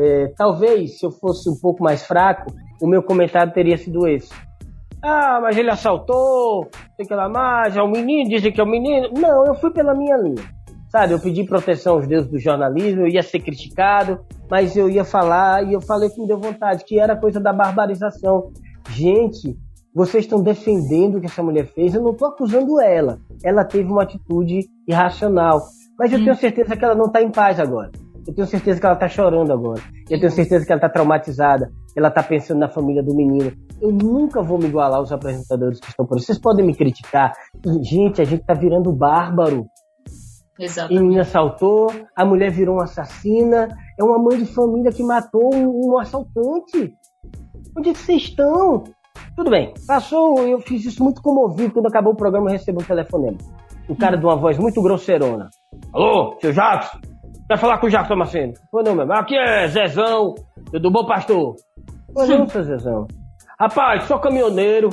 [0.00, 4.32] é, talvez se eu fosse um pouco mais fraco, o meu comentário teria sido esse.
[5.02, 8.70] Ah, mas ele assaltou, tem que lá mais, é um menino, dizem que é um
[8.70, 9.08] menino.
[9.12, 10.42] Não, eu fui pela minha linha.
[10.88, 14.20] Sabe, eu pedi proteção aos deuses do jornalismo, eu ia ser criticado,
[14.50, 17.52] mas eu ia falar e eu falei que me deu vontade, que era coisa da
[17.52, 18.50] barbarização.
[18.90, 19.56] Gente,
[19.94, 23.18] vocês estão defendendo o que essa mulher fez, eu não estou acusando ela.
[23.44, 25.60] Ela teve uma atitude irracional.
[25.98, 26.24] Mas eu hum.
[26.24, 27.90] tenho certeza que ela não está em paz agora.
[28.30, 29.82] Eu tenho certeza que ela tá chorando agora.
[30.08, 31.68] Eu tenho certeza que ela tá traumatizada.
[31.96, 33.52] Ela tá pensando na família do menino.
[33.82, 36.22] Eu nunca vou me igualar aos apresentadores que estão por aí.
[36.22, 37.32] Vocês podem me criticar.
[37.82, 39.66] Gente, a gente tá virando bárbaro.
[40.56, 40.96] Exatamente.
[40.96, 43.66] E menina assaltou, a mulher virou uma assassina.
[43.98, 46.94] É uma mãe de família que matou um, um assaltante.
[47.76, 48.84] Onde é que vocês estão?
[49.34, 51.72] Tudo bem, passou, eu fiz isso muito comovido.
[51.72, 53.38] Quando acabou o programa, eu recebi um telefonema.
[53.88, 55.48] O cara de uma voz muito grosseirona.
[55.92, 57.09] Alô, seu Jackson?
[57.50, 58.52] Vai falar com o Jacques Damasceno.
[58.70, 59.12] Pô, não, meu.
[59.12, 60.36] Aqui é Zezão,
[60.70, 61.56] do Bom Pastor.
[62.14, 63.08] Pô, não, seu Zezão.
[63.58, 64.88] Rapaz, sou caminhoneiro,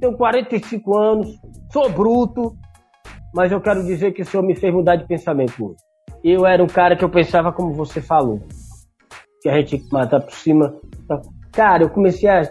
[0.00, 1.28] tenho 45 anos,
[1.70, 2.56] sou bruto,
[3.34, 5.76] mas eu quero dizer que o senhor me fez mudar de pensamento hoje.
[6.24, 8.40] Eu era um cara que eu pensava como você falou.
[9.42, 10.74] Que a gente tinha que matar por cima.
[11.52, 12.50] Cara, eu comecei a.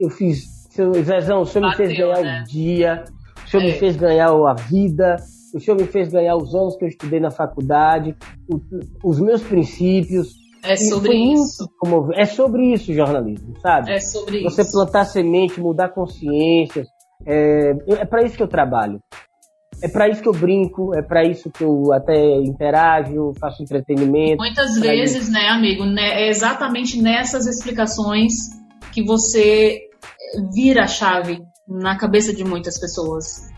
[0.00, 0.58] eu fiz.
[0.70, 2.40] Seu Zezão, o senhor Bateu, me fez ganhar né?
[2.40, 3.04] o dia,
[3.44, 3.66] o senhor é.
[3.66, 5.16] me fez ganhar a vida,
[5.54, 8.16] o senhor me fez ganhar os anos que eu estudei na faculdade,
[8.48, 8.60] o,
[9.08, 10.28] os meus princípios.
[10.62, 11.68] É sobre isso.
[11.78, 13.92] Como, é sobre isso jornalismo, sabe?
[13.92, 14.72] É sobre Você isso.
[14.72, 16.88] plantar semente, mudar consciências.
[17.26, 19.00] É, é para isso que eu trabalho.
[19.80, 24.38] É para isso que eu brinco, é para isso que eu até interajo, faço entretenimento.
[24.38, 25.32] Muitas vezes, isso.
[25.32, 28.32] né, amigo, né, é exatamente nessas explicações
[28.92, 29.80] que você
[30.52, 33.48] vira a chave na cabeça de muitas pessoas.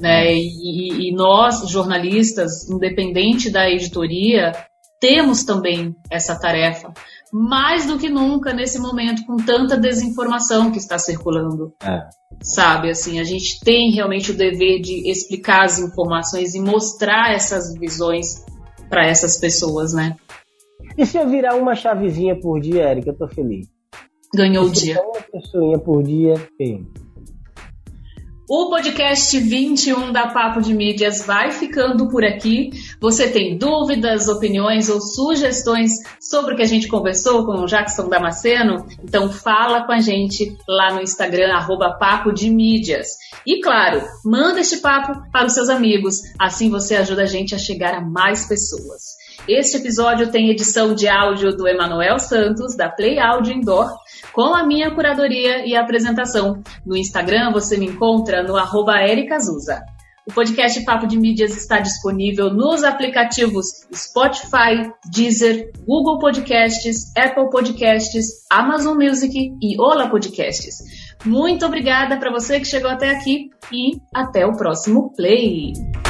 [0.00, 0.34] Né?
[0.34, 4.52] E, e nós, jornalistas, independente da editoria,
[5.00, 6.92] temos também essa tarefa,
[7.32, 11.72] mais do que nunca nesse momento, com tanta desinformação que está circulando.
[11.82, 12.00] É.
[12.42, 17.74] Sabe, assim, a gente tem realmente o dever de explicar as informações e mostrar essas
[17.74, 18.44] visões
[18.88, 20.16] para essas pessoas, né?
[20.96, 23.68] E se eu virar uma chavezinha por dia, Érica, eu tô feliz.
[24.34, 25.00] Ganhou o dia.
[25.00, 26.86] Uma pessoinha por dia, bem.
[28.52, 32.70] O podcast 21 da Papo de Mídias vai ficando por aqui.
[33.00, 38.08] Você tem dúvidas, opiniões ou sugestões sobre o que a gente conversou com o Jackson
[38.08, 38.88] Damasceno?
[39.04, 43.10] Então fala com a gente lá no Instagram, arroba Papo de Mídias.
[43.46, 47.58] E claro, manda este papo para os seus amigos, assim você ajuda a gente a
[47.58, 49.19] chegar a mais pessoas.
[49.48, 53.88] Este episódio tem edição de áudio do Emanuel Santos, da Play Audio Indoor,
[54.32, 56.62] com a minha curadoria e apresentação.
[56.84, 58.96] No Instagram você me encontra no arroba
[60.26, 68.46] O podcast Papo de Mídias está disponível nos aplicativos Spotify, Deezer, Google Podcasts, Apple Podcasts,
[68.50, 70.76] Amazon Music e Ola Podcasts.
[71.24, 76.09] Muito obrigada para você que chegou até aqui e até o próximo Play!